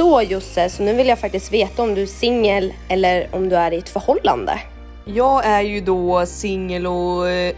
Så 0.00 0.22
Josse, 0.22 0.70
så 0.70 0.82
nu 0.82 0.92
vill 0.92 1.08
jag 1.08 1.18
faktiskt 1.18 1.52
veta 1.52 1.82
om 1.82 1.94
du 1.94 2.02
är 2.02 2.06
singel 2.06 2.72
eller 2.88 3.28
om 3.32 3.48
du 3.48 3.56
är 3.56 3.72
i 3.72 3.78
ett 3.78 3.88
förhållande. 3.88 4.60
Jag 5.04 5.44
är 5.44 5.60
ju 5.60 5.80
då 5.80 6.26
singel 6.26 6.86
och 6.86 7.28
eh, 7.28 7.54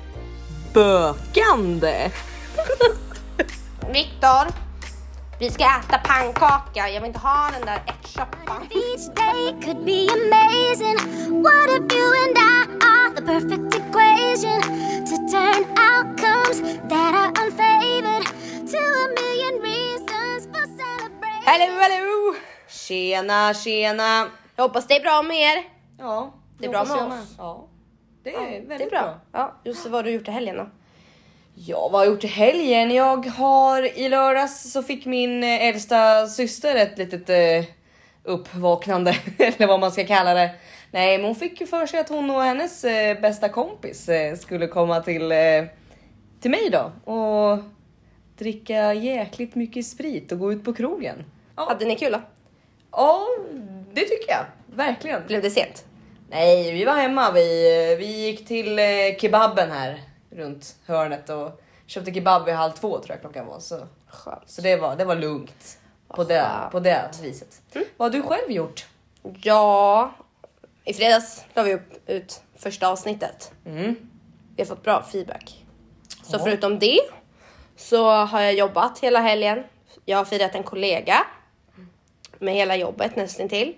bökande. 0.74 1.94
Viktor, 3.92 4.52
vi 5.38 5.50
ska 5.50 5.64
äta 5.64 5.98
pannkaka. 5.98 6.88
Jag 6.88 7.00
vill 7.00 7.08
inte 7.08 7.18
ha 7.18 7.50
den 7.58 7.66
där 7.66 7.82
ärtsoppan. 7.86 8.62
Each 8.70 9.06
day 9.14 9.62
could 9.64 9.84
be 9.84 10.06
amazing. 10.12 10.96
What 11.42 11.68
if 11.76 11.96
you 11.96 12.06
and 12.24 12.38
I 12.38 12.86
are 12.86 13.14
the 13.16 13.22
perfect 13.22 13.74
equation 13.74 14.60
to 15.08 15.16
turn 15.32 15.64
outcomes 15.90 16.60
that 16.88 17.14
are 17.14 17.44
unfavored 17.44 18.24
to 18.72 18.78
a 18.78 19.08
million 19.20 19.62
reasons 19.62 20.11
Hello, 21.44 21.78
hello! 21.80 22.34
Tjena, 22.68 23.54
tjena. 23.54 24.28
Jag 24.56 24.64
hoppas 24.64 24.86
det 24.86 24.96
är 24.96 25.00
bra 25.02 25.22
med 25.22 25.36
er. 25.36 25.62
Ja, 25.98 26.34
Det 26.58 26.66
är 26.66 26.70
bra 26.70 26.84
med 26.84 26.96
oss. 26.96 27.34
Ja, 27.38 27.68
det 28.24 28.34
är 28.34 28.50
väldigt 28.50 28.78
Det 28.78 28.84
är 28.84 28.90
bra. 28.90 29.20
Ja, 29.32 29.60
Josse, 29.64 29.88
vad 29.88 29.98
har 29.98 30.02
du 30.02 30.10
gjort 30.10 30.28
i 30.28 30.30
helgen 30.30 30.56
då? 30.56 30.66
Ja, 31.54 31.88
vad 31.92 31.92
har 31.92 32.04
jag 32.04 32.12
gjort 32.14 32.24
i 32.24 32.26
helgen? 32.26 32.90
Jag 32.90 33.26
har 33.26 33.98
i 33.98 34.08
lördags 34.08 34.72
så 34.72 34.82
fick 34.82 35.06
min 35.06 35.44
eh, 35.44 35.64
äldsta 35.68 36.26
syster 36.26 36.74
ett 36.76 36.98
litet 36.98 37.30
eh, 37.30 37.70
uppvaknande 38.24 39.14
eller 39.38 39.66
vad 39.66 39.80
man 39.80 39.92
ska 39.92 40.06
kalla 40.06 40.34
det. 40.34 40.50
Nej, 40.90 41.18
men 41.18 41.26
hon 41.26 41.34
fick 41.34 41.60
ju 41.60 41.66
för 41.66 41.86
sig 41.86 42.00
att 42.00 42.08
hon 42.08 42.30
och 42.30 42.42
hennes 42.42 42.84
eh, 42.84 43.20
bästa 43.20 43.48
kompis 43.48 44.08
eh, 44.08 44.36
skulle 44.36 44.66
komma 44.66 45.00
till, 45.00 45.32
till 46.40 46.50
mig 46.50 46.70
då 46.70 47.12
och 47.12 47.58
dricka 48.42 48.94
jäkligt 48.94 49.54
mycket 49.54 49.86
sprit 49.86 50.32
och 50.32 50.38
gå 50.38 50.52
ut 50.52 50.64
på 50.64 50.72
krogen. 50.74 51.24
Ja, 51.56 51.68
Hade 51.68 51.84
ni 51.84 51.96
kul 51.96 52.12
då? 52.12 52.20
ja 52.92 53.26
det 53.92 54.00
tycker 54.00 54.30
jag 54.32 54.44
verkligen. 54.76 55.26
Blev 55.26 55.42
det 55.42 55.50
sent? 55.50 55.84
Nej, 56.30 56.72
vi 56.72 56.84
var 56.84 56.94
hemma. 56.94 57.32
Vi, 57.32 57.96
vi 57.98 58.26
gick 58.26 58.46
till 58.46 58.78
eh, 58.78 58.84
kebaben 59.20 59.70
här 59.70 60.00
runt 60.30 60.76
hörnet 60.86 61.30
och 61.30 61.62
köpte 61.86 62.14
kebab 62.14 62.44
vid 62.44 62.54
halv 62.54 62.72
två 62.72 62.98
tror 62.98 63.10
jag 63.10 63.20
klockan 63.20 63.46
var. 63.46 63.60
Så, 63.60 63.86
Skönt. 64.06 64.42
så 64.50 64.62
det, 64.62 64.76
var, 64.76 64.96
det 64.96 65.04
var 65.04 65.16
lugnt 65.16 65.78
på 66.08 66.24
det, 66.24 66.46
på 66.72 66.80
det 66.80 67.10
viset. 67.22 67.60
Vad 67.96 68.14
har 68.14 68.20
du 68.22 68.28
själv 68.28 68.50
gjort? 68.50 68.86
Ja, 69.42 70.12
i 70.84 70.92
fredags 70.94 71.44
la 71.54 71.62
vi 71.62 71.74
upp 71.74 72.08
ut 72.08 72.40
första 72.56 72.88
avsnittet. 72.88 73.52
Mm. 73.66 73.94
Vi 74.56 74.62
har 74.62 74.66
fått 74.66 74.82
bra 74.82 75.02
feedback. 75.12 75.64
Så 76.22 76.36
Ja. 76.36 76.44
förutom 76.44 76.78
det 76.78 76.98
så 77.82 78.10
har 78.10 78.40
jag 78.40 78.54
jobbat 78.54 78.98
hela 78.98 79.20
helgen. 79.20 79.64
Jag 80.04 80.18
har 80.18 80.24
firat 80.24 80.54
en 80.54 80.62
kollega 80.62 81.26
med 82.38 82.54
hela 82.54 82.76
jobbet 82.76 83.16
nästan 83.16 83.48
till. 83.48 83.74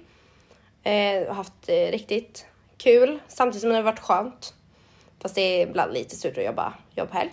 Eh, 0.83 1.27
har 1.29 1.35
haft 1.35 1.69
eh, 1.69 1.75
riktigt 1.75 2.47
kul 2.77 3.19
samtidigt 3.29 3.61
som 3.61 3.71
det 3.71 3.77
har 3.77 3.83
varit 3.83 4.01
skönt. 4.01 4.55
Fast 5.23 5.35
det 5.35 5.41
är 5.41 5.67
ibland 5.67 5.93
lite 5.93 6.17
surt 6.17 6.39
att 6.39 6.45
jobba 6.45 6.73
jobbhelg. 6.95 7.31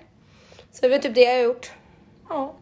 Så 0.72 0.82
det 0.82 0.88
är 0.88 0.90
väl 0.90 1.02
typ 1.02 1.16
det 1.16 1.22
jag 1.22 1.34
har 1.36 1.44
gjort. 1.44 1.72
Ja, 2.30 2.54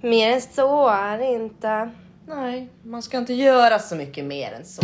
Mer 0.00 0.32
än 0.32 0.40
så 0.40 0.88
är 0.88 1.18
det 1.18 1.26
inte. 1.26 1.90
nej, 2.26 2.68
man 2.82 3.02
ska 3.02 3.18
inte 3.18 3.34
göra 3.34 3.78
så 3.78 3.96
mycket 3.96 4.24
mer 4.24 4.52
än 4.52 4.64
så. 4.64 4.82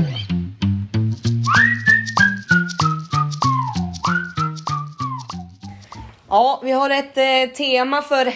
Ja, 6.29 6.61
vi 6.65 6.73
har 6.73 6.91
ett 6.91 7.17
eh, 7.17 7.57
tema 7.57 8.03
för 8.03 8.35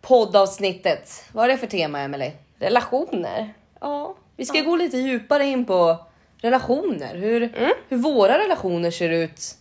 poddavsnittet. 0.00 1.24
Vad 1.32 1.44
är 1.44 1.48
det 1.48 1.58
för 1.58 1.66
tema, 1.66 2.00
Emily? 2.00 2.30
Relationer. 2.58 3.54
Ja, 3.80 4.14
vi 4.36 4.44
ska 4.44 4.60
gå 4.60 4.76
lite 4.76 4.96
djupare 4.96 5.44
in 5.44 5.64
på 5.64 5.96
relationer. 6.36 7.14
Hur, 7.14 7.52
hur 7.88 7.96
våra 7.96 8.38
relationer 8.38 8.90
ser 8.90 9.10
ut. 9.10 9.54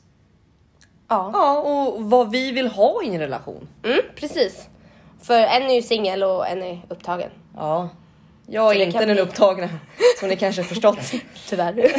Ja. 1.07 1.29
Ja, 1.33 1.59
och 1.59 2.03
vad 2.03 2.31
vi 2.31 2.51
vill 2.51 2.67
ha 2.67 3.03
i 3.03 3.07
en 3.07 3.19
relation. 3.19 3.67
Mm, 3.83 3.99
precis. 4.15 4.67
För 5.21 5.39
en 5.39 5.63
är 5.63 5.75
ju 5.75 5.81
singel 5.81 6.23
och 6.23 6.47
en 6.47 6.63
är 6.63 6.81
upptagen. 6.89 7.29
Ja, 7.55 7.89
jag 8.51 8.75
är 8.75 8.85
inte 8.85 8.99
den 9.05 9.07
bli- 9.15 9.21
upptagna 9.21 9.69
som 10.19 10.29
ni 10.29 10.35
kanske 10.35 10.63
förstått. 10.63 11.11
Tyvärr. 11.49 11.91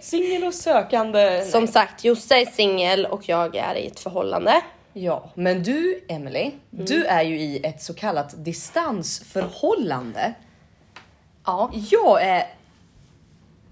Singel 0.00 0.44
och 0.44 0.54
sökande. 0.54 1.42
Som 1.44 1.66
sagt, 1.66 2.04
Josse 2.04 2.34
är 2.40 2.46
singel 2.46 3.06
och 3.06 3.28
jag 3.28 3.56
är 3.56 3.74
i 3.74 3.86
ett 3.86 4.00
förhållande. 4.00 4.60
Ja, 4.92 5.30
men 5.34 5.62
du 5.62 6.04
Emily, 6.08 6.50
du 6.70 7.04
är 7.04 7.22
ju 7.22 7.40
i 7.40 7.66
ett 7.66 7.82
så 7.82 7.94
kallat 7.94 8.44
distansförhållande. 8.44 10.32
Ja. 11.46 11.70
Jag 11.90 12.22
är 12.22 12.46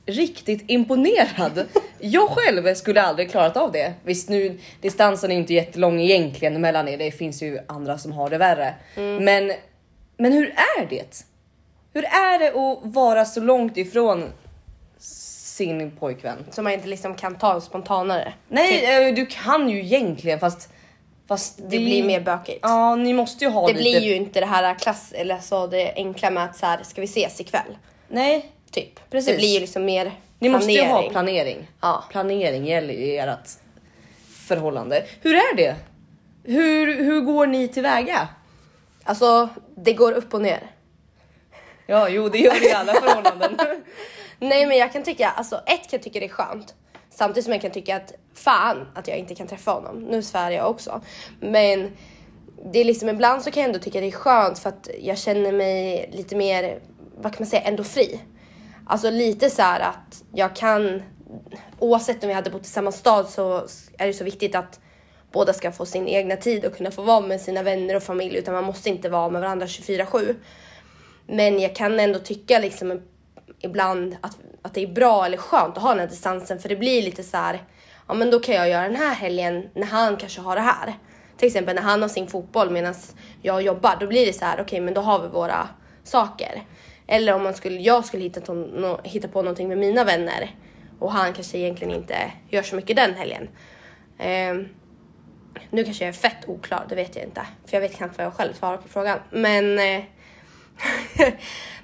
riktigt 0.07 0.65
imponerad. 0.67 1.67
Jag 2.01 2.31
själv 2.31 2.75
skulle 2.75 3.03
aldrig 3.03 3.31
klarat 3.31 3.57
av 3.57 3.73
det. 3.73 3.93
Visst 4.03 4.29
nu 4.29 4.59
distansen 4.81 5.31
är 5.31 5.37
inte 5.37 5.55
jättelång 5.55 6.01
egentligen 6.01 6.61
mellan 6.61 6.89
er. 6.89 6.99
Det 6.99 7.11
finns 7.11 7.43
ju 7.43 7.59
andra 7.69 7.99
som 7.99 8.13
har 8.13 8.31
det 8.31 8.39
värre. 8.39 8.75
Men, 9.21 9.53
men 10.19 10.33
hur 10.33 10.47
är 10.79 10.87
det? 10.87 11.25
Hur 11.93 12.05
är 12.05 12.39
det 12.39 12.49
att 12.49 12.95
vara 12.95 13.25
så 13.25 13.41
långt 13.41 13.77
ifrån 13.77 14.33
sin 14.99 15.91
pojkvän? 15.91 16.39
Som 16.51 16.65
man 16.65 16.73
inte 16.73 16.89
liksom 16.89 17.15
kan 17.15 17.35
ta 17.39 17.61
spontanare. 17.61 18.33
Nej, 18.49 19.07
eh, 19.09 19.15
du 19.15 19.27
kan 19.27 19.69
ju 19.69 19.79
egentligen 19.81 20.41
fast, 20.41 20.69
fast 21.29 21.59
Det 21.59 21.79
blir 21.79 22.05
mer 22.05 22.21
bökigt. 22.21 22.59
Ja, 22.63 22.97
ni 22.97 23.13
måste 23.13 23.45
ju 23.45 23.51
ha 23.51 23.67
Det 23.67 23.73
lite. 23.73 23.83
blir 23.83 24.01
ju 24.01 24.15
inte 24.17 24.41
det 24.41 24.47
här 24.47 24.75
klass, 24.75 25.13
eller 25.13 25.39
så 25.39 25.67
det 25.67 25.93
enkla 25.97 26.31
med 26.31 26.45
att 26.45 26.57
så 26.57 26.67
här, 26.67 26.83
ska 26.83 27.01
vi 27.01 27.05
ses 27.05 27.41
ikväll? 27.41 27.79
Nej, 28.09 28.53
Typ. 28.71 29.11
Precis. 29.11 29.31
Det 29.31 29.37
blir 29.37 29.55
ju 29.55 29.61
liksom 29.61 29.85
mer 29.85 30.13
Ni 30.39 30.49
måste 30.49 30.73
ju 30.73 30.81
ha 30.81 30.87
planering. 30.89 31.11
planering. 31.13 31.71
Ja. 31.81 32.05
Planering 32.11 32.65
gäller 32.67 32.95
ju 32.95 33.17
ert 33.17 33.49
förhållande. 34.49 35.05
Hur 35.23 35.35
är 35.35 35.57
det? 35.57 35.77
Hur, 36.45 37.05
hur 37.05 37.21
går 37.21 37.47
ni 37.47 37.69
tillväga? 37.69 38.29
Alltså, 39.09 39.49
det 39.77 39.93
går 39.93 40.13
upp 40.13 40.35
och 40.35 40.43
ner. 40.43 40.71
Ja, 41.87 42.09
jo, 42.09 42.29
det 42.29 42.39
gör 42.39 42.61
det 42.61 42.69
i 42.69 42.73
alla 42.73 42.93
förhållanden. 42.95 43.57
Nej 44.39 44.67
men 44.67 44.77
jag 44.77 44.93
kan 44.93 45.03
tycka, 45.03 45.29
alltså 45.29 45.57
ett 45.57 45.65
kan 45.67 45.89
jag 45.91 46.03
tycka 46.03 46.21
det 46.21 46.27
är 46.27 46.29
skönt. 46.29 46.75
Samtidigt 47.11 47.45
som 47.45 47.53
jag 47.53 47.63
kan 47.63 47.71
tycka 47.71 47.97
att 47.97 48.13
fan 48.35 48.87
att 48.95 49.09
jag 49.09 49.19
inte 49.19 49.35
kan 49.35 49.47
träffa 49.47 49.71
honom. 49.71 49.99
Nu 49.99 50.23
svär 50.23 50.51
jag 50.51 50.71
också. 50.71 51.01
Men 51.41 51.97
det 52.73 52.79
är 52.79 52.85
liksom 52.85 53.09
ibland 53.09 53.43
så 53.43 53.51
kan 53.51 53.63
jag 53.63 53.69
ändå 53.69 53.79
tycka 53.79 54.01
det 54.01 54.07
är 54.07 54.11
skönt 54.11 54.59
för 54.59 54.69
att 54.69 54.89
jag 55.01 55.19
känner 55.19 55.53
mig 55.53 56.11
lite 56.13 56.37
mer, 56.37 56.81
vad 57.17 57.33
kan 57.33 57.43
man 57.43 57.49
säga, 57.49 57.63
ändå 57.63 57.85
fri. 57.85 58.21
Alltså 58.87 59.11
lite 59.11 59.51
så 59.51 59.63
här 59.63 59.81
att 59.81 60.23
jag 60.33 60.57
kan, 60.57 61.03
oavsett 61.79 62.23
om 62.23 62.29
vi 62.29 62.35
hade 62.35 62.51
bott 62.51 62.67
i 62.67 62.71
samma 62.71 62.93
stad 62.93 63.29
så 63.29 63.67
är 63.99 64.07
det 64.07 64.13
så 64.13 64.25
viktigt 64.25 64.55
att 64.55 64.81
båda 65.33 65.53
ska 65.53 65.73
få 65.73 65.87
sin 65.87 66.09
egna 66.09 66.37
tid 66.37 66.65
och 66.65 66.77
kunna 66.77 66.91
få 66.91 67.03
vara 67.03 67.21
med 67.21 67.41
sina 67.41 67.63
vänner 67.63 67.97
och 67.97 68.03
familj 68.03 68.37
utan 68.37 68.55
man 68.55 68.65
måste 68.65 68.89
inte 68.89 69.09
vara 69.09 69.31
med 69.31 69.41
varandra 69.41 69.67
24-7. 69.67 70.35
Men 71.27 71.59
jag 71.61 71.77
kan 71.77 72.01
ändå 72.01 72.19
tycka 72.19 72.59
liksom 72.59 73.03
ibland 73.61 74.17
att, 74.21 74.39
att 74.63 74.75
det 74.75 74.83
är 74.83 74.87
bra 74.87 75.27
eller 75.27 75.37
skönt 75.37 75.77
att 75.77 75.83
ha 75.83 75.91
den 75.91 75.99
här 76.01 76.07
distansen 76.07 76.59
för 76.59 76.69
det 76.69 76.77
blir 76.77 77.03
lite 77.03 77.23
så 77.23 77.37
här, 77.37 77.63
ja 78.09 78.15
men 78.15 78.31
då 78.31 78.39
kan 78.39 78.55
jag 78.55 78.69
göra 78.69 78.83
den 78.83 78.97
här 78.97 79.15
helgen 79.15 79.69
när 79.75 79.87
han 79.87 80.17
kanske 80.17 80.41
har 80.41 80.57
det 80.57 80.63
här. 80.63 80.95
Till 81.37 81.47
exempel 81.47 81.75
när 81.75 81.83
han 81.83 82.03
har 82.03 82.09
sin 82.09 82.27
fotboll 82.27 82.71
medan 82.71 82.95
jag 83.43 83.63
jobbar, 83.63 83.97
då 84.01 84.07
blir 84.07 84.27
det 84.27 84.33
så 84.33 84.45
här, 84.45 84.61
okej 84.61 84.81
men 84.81 84.95
då 84.95 85.01
har 85.01 85.23
vi 85.23 85.29
våra 85.29 85.69
saker. 86.05 86.63
Eller 87.07 87.35
om 87.35 87.43
man 87.43 87.55
skulle, 87.55 87.81
jag 87.81 88.05
skulle 88.05 88.23
hitta, 88.23 88.41
to- 88.41 89.01
hitta 89.05 89.29
på 89.29 89.43
någonting 89.43 89.69
med 89.69 89.79
mina 89.79 90.05
vänner 90.05 90.51
och 90.99 91.13
han 91.13 91.33
kanske 91.33 91.59
egentligen 91.59 91.95
inte 91.95 92.33
gör 92.49 92.63
så 92.63 92.77
mycket 92.77 92.97
den 92.97 93.15
helgen. 93.15 93.49
Ehm, 94.19 94.69
nu 95.71 95.85
kanske 95.85 96.05
jag 96.05 96.09
är 96.09 96.19
fett 96.19 96.49
oklar, 96.49 96.87
det 96.89 96.95
vet 96.95 97.17
jag 97.17 97.25
inte. 97.25 97.47
För 97.67 97.77
jag 97.77 97.81
vet 97.81 97.97
knappt 97.97 98.19
vad 98.19 98.27
jag 98.27 98.35
själv 98.35 98.53
svarar 98.53 98.77
på 98.77 98.89
frågan. 98.89 99.19
Men 99.31 99.79
eh, 99.79 100.03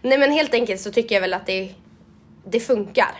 Nej 0.02 0.18
men 0.18 0.32
helt 0.32 0.54
enkelt 0.54 0.80
så 0.80 0.90
tycker 0.90 1.14
jag 1.14 1.20
väl 1.20 1.34
att 1.34 1.46
det, 1.46 1.74
det 2.44 2.60
funkar. 2.60 3.14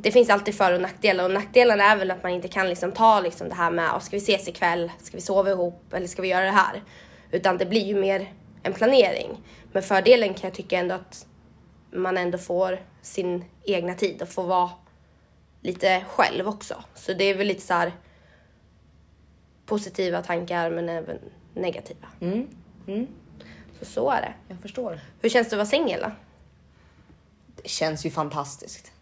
Det 0.00 0.12
finns 0.12 0.30
alltid 0.30 0.54
för 0.54 0.72
och 0.72 0.80
nackdelar 0.80 1.24
och 1.24 1.30
nackdelarna 1.30 1.84
är 1.84 1.96
väl 1.96 2.10
att 2.10 2.22
man 2.22 2.32
inte 2.32 2.48
kan 2.48 2.68
liksom 2.68 2.92
ta 2.92 3.20
liksom 3.20 3.48
det 3.48 3.54
här 3.54 3.70
med, 3.70 3.90
"Åh, 3.94 4.00
ska 4.00 4.16
vi 4.16 4.22
ses 4.22 4.48
ikväll, 4.48 4.92
ska 5.02 5.16
vi 5.16 5.20
sova 5.20 5.50
ihop 5.50 5.92
eller 5.92 6.06
ska 6.06 6.22
vi 6.22 6.28
göra 6.28 6.44
det 6.44 6.50
här? 6.50 6.82
Utan 7.30 7.58
det 7.58 7.66
blir 7.66 7.84
ju 7.84 7.94
mer 7.94 8.32
en 8.62 8.72
planering. 8.72 9.40
Men 9.72 9.82
fördelen 9.82 10.34
kan 10.34 10.48
jag 10.48 10.54
tycka 10.54 10.78
ändå 10.78 10.94
att 10.94 11.26
man 11.92 12.18
ändå 12.18 12.38
får 12.38 12.78
sin 13.02 13.44
egna 13.64 13.94
tid 13.94 14.22
och 14.22 14.28
får 14.28 14.44
vara 14.44 14.70
lite 15.62 16.04
själv 16.08 16.48
också. 16.48 16.74
Så 16.94 17.12
det 17.12 17.24
är 17.24 17.34
väl 17.34 17.46
lite 17.46 17.62
så 17.62 17.74
här 17.74 17.92
positiva 19.68 20.22
tankar 20.22 20.70
men 20.70 20.88
även 20.88 21.18
negativa. 21.54 22.08
Så 23.78 23.84
så 23.84 24.10
är 24.10 24.20
det. 24.20 24.34
Jag 24.48 24.58
förstår. 24.60 25.00
Hur 25.20 25.28
känns 25.28 25.48
det 25.48 25.56
att 25.56 25.58
vara 25.58 25.66
singel 25.66 26.00
då? 26.00 26.10
Det 27.62 27.68
känns 27.68 28.06
ju 28.06 28.10
fantastiskt. 28.10 28.92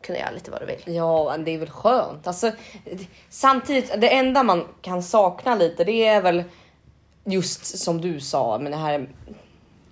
Kunna 0.00 0.18
göra 0.18 0.30
lite 0.30 0.50
vad 0.50 0.62
du 0.62 0.66
vill. 0.66 0.94
Ja, 0.96 1.30
men 1.30 1.44
det 1.44 1.50
är 1.50 1.58
väl 1.58 1.70
skönt. 1.70 2.26
Alltså, 2.26 2.52
samtidigt, 3.28 4.00
det 4.00 4.14
enda 4.14 4.42
man 4.42 4.68
kan 4.82 5.02
sakna 5.02 5.54
lite, 5.54 5.84
det 5.84 6.06
är 6.06 6.22
väl 6.22 6.44
just 7.24 7.78
som 7.78 8.00
du 8.00 8.20
sa, 8.20 8.58
men 8.58 8.72
det 8.72 8.78
här 8.78 9.08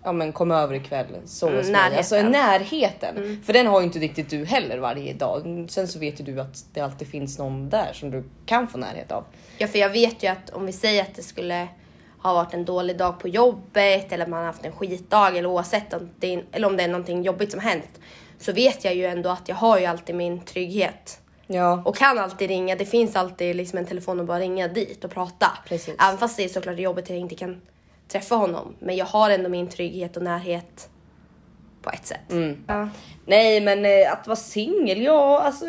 ja 0.05 0.12
men 0.12 0.33
kom 0.33 0.51
över 0.51 0.75
ikväll, 0.75 1.06
hos 1.23 1.43
mig. 1.43 1.71
närheten. 1.73 1.99
Alltså 1.99 2.23
närheten. 2.23 3.43
För 3.47 3.53
den 3.53 3.67
har 3.67 3.81
ju 3.81 3.87
inte 3.87 3.99
riktigt 3.99 4.31
du 4.31 4.45
heller 4.45 4.79
varje 4.79 5.12
dag. 5.12 5.67
Sen 5.71 5.89
så 5.89 5.99
vet 5.99 6.21
ju 6.21 6.25
du 6.25 6.41
att 6.41 6.65
det 6.73 6.81
alltid 6.81 7.09
finns 7.09 7.39
någon 7.39 7.69
där 7.69 7.91
som 7.93 8.11
du 8.11 8.25
kan 8.47 8.69
få 8.69 8.79
närhet 8.79 9.12
av. 9.12 9.25
Ja, 9.59 9.67
för 9.67 9.79
jag 9.79 9.91
vet 9.91 10.23
ju 10.23 10.27
att 10.29 10.51
om 10.51 10.67
vi 10.67 10.73
säger 10.73 11.03
att 11.03 11.15
det 11.15 11.23
skulle 11.23 11.69
ha 12.23 12.35
varit 12.35 12.55
en 12.55 12.65
dålig 12.65 12.97
dag 12.99 13.21
på 13.21 13.29
jobbet 13.29 14.12
eller 14.12 14.27
man 14.27 14.39
har 14.39 14.47
haft 14.47 14.65
en 14.65 14.73
skitdag 14.73 15.37
eller 15.37 15.47
oavsett 15.49 15.93
om 15.95 16.11
det 16.19 16.35
är, 16.35 16.45
eller 16.53 16.67
om 16.67 16.77
det 16.77 16.83
är 16.83 16.89
någonting 16.89 17.23
jobbigt 17.23 17.51
som 17.51 17.61
hänt 17.61 18.01
så 18.39 18.53
vet 18.53 18.85
jag 18.85 18.95
ju 18.95 19.05
ändå 19.06 19.31
att 19.31 19.49
jag 19.49 19.56
har 19.56 19.79
ju 19.79 19.87
alltid 19.87 20.15
min 20.15 20.41
trygghet 20.41 21.21
Ja. 21.47 21.83
och 21.85 21.97
kan 21.97 22.19
alltid 22.19 22.49
ringa. 22.49 22.77
Det 22.77 22.85
finns 22.85 23.17
alltid 23.17 23.56
liksom 23.56 23.79
en 23.79 23.87
telefon 23.87 24.21
och 24.21 24.27
bara 24.27 24.39
ringa 24.39 24.69
dit 24.69 25.05
och 25.05 25.11
prata. 25.11 25.47
Precis. 25.69 25.95
Även 26.09 26.19
fast 26.19 26.37
det 26.37 26.45
är 26.45 26.49
såklart 26.49 26.79
jobbigt 26.79 27.05
att 27.05 27.11
jag 27.11 27.19
inte 27.19 27.35
kan 27.35 27.61
träffa 28.09 28.35
honom. 28.35 28.77
Men 28.79 28.97
jag 28.97 29.06
har 29.06 29.31
ändå 29.31 29.49
min 29.49 29.69
trygghet 29.69 30.17
och 30.17 30.23
närhet 30.23 30.89
på 31.83 31.91
ett 31.91 32.06
sätt. 32.06 32.31
Mm. 32.31 32.65
Ja. 32.67 32.89
Nej 33.27 33.61
men 33.61 33.85
eh, 33.85 34.12
att 34.12 34.27
vara 34.27 34.37
singel, 34.37 35.03
ja 35.03 35.41
alltså. 35.41 35.67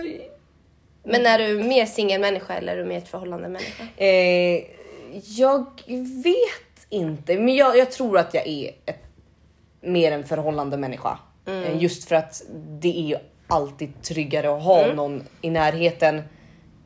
Men 1.03 1.25
är 1.25 1.39
du 1.39 1.63
mer 1.63 1.85
singelmänniska 1.85 2.53
eller 2.53 2.73
är 2.73 2.77
du 2.77 2.85
mer 2.85 2.97
ett 2.97 3.07
förhållande 3.07 3.47
människa? 3.47 3.83
Eh, 3.97 4.63
jag 5.37 5.65
vet 6.23 6.87
inte, 6.89 7.39
men 7.39 7.55
jag, 7.55 7.77
jag 7.77 7.91
tror 7.91 8.17
att 8.17 8.33
jag 8.33 8.47
är 8.47 8.71
ett, 8.85 9.03
mer 9.81 10.11
en 10.11 10.23
förhållande 10.23 10.77
människa. 10.77 11.19
Eh, 11.45 11.83
just 11.83 12.09
för 12.09 12.15
att 12.15 12.43
det 12.53 12.99
är 12.99 13.07
ju 13.07 13.15
alltid 13.47 14.01
tryggare 14.01 14.57
att 14.57 14.63
ha 14.63 14.93
någon 14.93 15.23
i 15.41 15.49
närheten. 15.49 16.21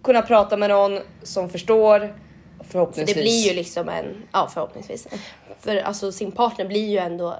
Kunna 0.03 0.21
prata 0.21 0.57
med 0.57 0.69
någon 0.69 0.99
som 1.23 1.49
förstår. 1.49 2.15
För 2.69 2.73
Förhoppningsvis. 2.73 3.15
det 3.15 3.21
blir 3.21 3.47
ju 3.47 3.53
liksom 3.53 3.89
en, 3.89 4.05
ja 4.31 4.49
förhoppningsvis. 4.53 5.07
För 5.59 5.75
alltså 5.77 6.11
sin 6.11 6.31
partner 6.31 6.65
blir 6.65 6.89
ju 6.89 6.97
ändå 6.97 7.35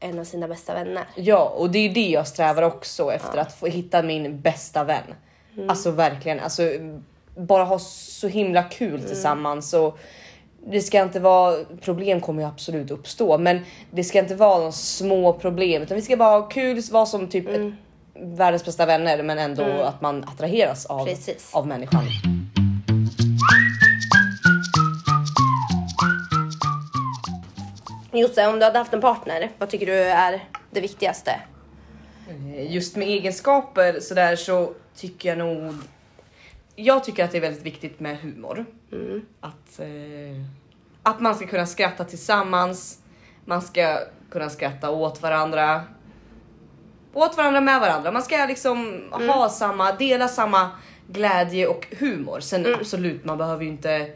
en 0.00 0.18
av 0.18 0.24
sina 0.24 0.48
bästa 0.48 0.74
vänner. 0.74 1.04
Ja, 1.14 1.54
och 1.56 1.70
det 1.70 1.78
är 1.78 1.88
det 1.94 2.08
jag 2.08 2.26
strävar 2.28 2.62
också 2.62 3.12
efter 3.12 3.38
att 3.38 3.52
få 3.54 3.66
hitta 3.66 4.02
min 4.02 4.40
bästa 4.40 4.84
vän. 4.84 5.02
Mm. 5.56 5.70
Alltså 5.70 5.90
verkligen, 5.90 6.40
alltså 6.40 6.62
bara 7.36 7.64
ha 7.64 7.78
så 7.78 8.28
himla 8.28 8.62
kul 8.62 8.94
Mm. 8.94 9.06
tillsammans 9.06 9.74
och 9.74 9.98
det 10.66 10.80
ska 10.80 11.02
inte 11.02 11.20
vara 11.20 11.64
problem 11.80 12.20
kommer 12.20 12.42
ju 12.42 12.48
absolut 12.48 12.90
uppstå, 12.90 13.38
men 13.38 13.60
det 13.90 14.04
ska 14.04 14.18
inte 14.18 14.34
vara 14.34 14.58
några 14.58 14.72
små 14.72 15.32
problem 15.32 15.82
utan 15.82 15.94
vi 15.94 16.02
ska 16.02 16.16
bara 16.16 16.40
ha 16.40 16.48
kul, 16.48 16.82
vara 16.92 17.06
som 17.06 17.28
typ 17.28 17.48
Mm. 17.48 17.76
världens 18.14 18.64
bästa 18.64 18.86
vänner, 18.86 19.22
men 19.22 19.38
ändå 19.38 19.62
att 19.64 20.00
man 20.00 20.24
attraheras 20.24 20.86
av, 20.86 21.06
Precis. 21.06 21.50
av 21.54 21.66
människan. 21.66 22.04
Josse, 28.22 28.46
om 28.46 28.58
du 28.58 28.64
hade 28.64 28.78
haft 28.78 28.94
en 28.94 29.00
partner, 29.00 29.50
vad 29.58 29.68
tycker 29.70 29.86
du 29.86 29.94
är 29.94 30.44
det 30.70 30.80
viktigaste? 30.80 31.40
Eh, 32.28 32.72
Just 32.72 32.96
med 32.96 33.08
egenskaper 33.08 34.00
så 34.00 34.14
där 34.14 34.36
så 34.36 34.72
tycker 34.96 35.28
jag 35.28 35.38
nog. 35.38 35.74
Jag 36.76 37.04
tycker 37.04 37.24
att 37.24 37.30
det 37.30 37.36
är 37.38 37.42
väldigt 37.42 37.62
viktigt 37.62 38.00
med 38.00 38.18
humor. 38.18 38.66
Att, 39.40 39.78
eh, 39.80 39.86
att 41.02 41.20
man 41.20 41.34
ska 41.34 41.46
kunna 41.46 41.66
skratta 41.66 42.04
tillsammans. 42.04 42.98
Man 43.44 43.62
ska 43.62 43.98
kunna 44.30 44.50
skratta 44.50 44.90
åt 44.90 45.22
varandra. 45.22 45.82
Åt 47.14 47.36
varandra 47.36 47.60
med 47.60 47.80
varandra. 47.80 48.12
Man 48.12 48.22
ska 48.22 48.46
liksom 48.46 49.02
ha 49.12 49.48
samma, 49.48 49.92
dela 49.92 50.28
samma 50.28 50.70
glädje 51.06 51.66
och 51.66 51.86
humor. 51.98 52.40
Sen 52.40 52.74
absolut, 52.80 53.24
man 53.24 53.38
behöver 53.38 53.62
ju 53.64 53.68
inte 53.68 54.10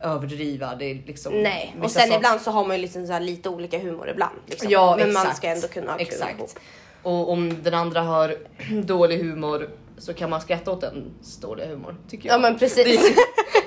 överdriva. 0.00 0.74
Det 0.74 0.84
är 0.84 1.02
liksom 1.06 1.42
Nej, 1.42 1.76
och 1.82 1.90
sen 1.90 2.02
saker- 2.02 2.16
ibland 2.16 2.40
så 2.40 2.50
har 2.50 2.64
man 2.64 2.76
ju 2.76 2.82
liksom 2.82 3.06
så 3.06 3.12
här 3.12 3.20
lite 3.20 3.48
olika 3.48 3.78
humor 3.78 4.08
ibland. 4.08 4.34
Liksom. 4.46 4.70
Ja, 4.70 4.96
Men 4.98 5.12
man 5.12 5.22
exakt. 5.22 5.36
ska 5.36 5.48
ändå 5.48 5.68
kunna 5.68 5.90
ha 5.92 5.98
kul 5.98 6.06
ihop. 6.08 6.22
Exakt. 6.30 6.58
Och 7.02 7.30
om 7.32 7.62
den 7.62 7.74
andra 7.74 8.00
har 8.00 8.36
dålig 8.84 9.18
humor 9.18 9.70
så 9.98 10.14
kan 10.14 10.30
man 10.30 10.40
skratta 10.40 10.70
åt 10.72 10.80
den 10.80 11.04
dåliga 11.40 11.66
humor. 11.66 11.96
Tycker 12.10 12.28
jag. 12.28 12.34
Ja 12.34 12.38
men 12.38 12.58
precis. 12.58 12.84
Det, 13.14 13.14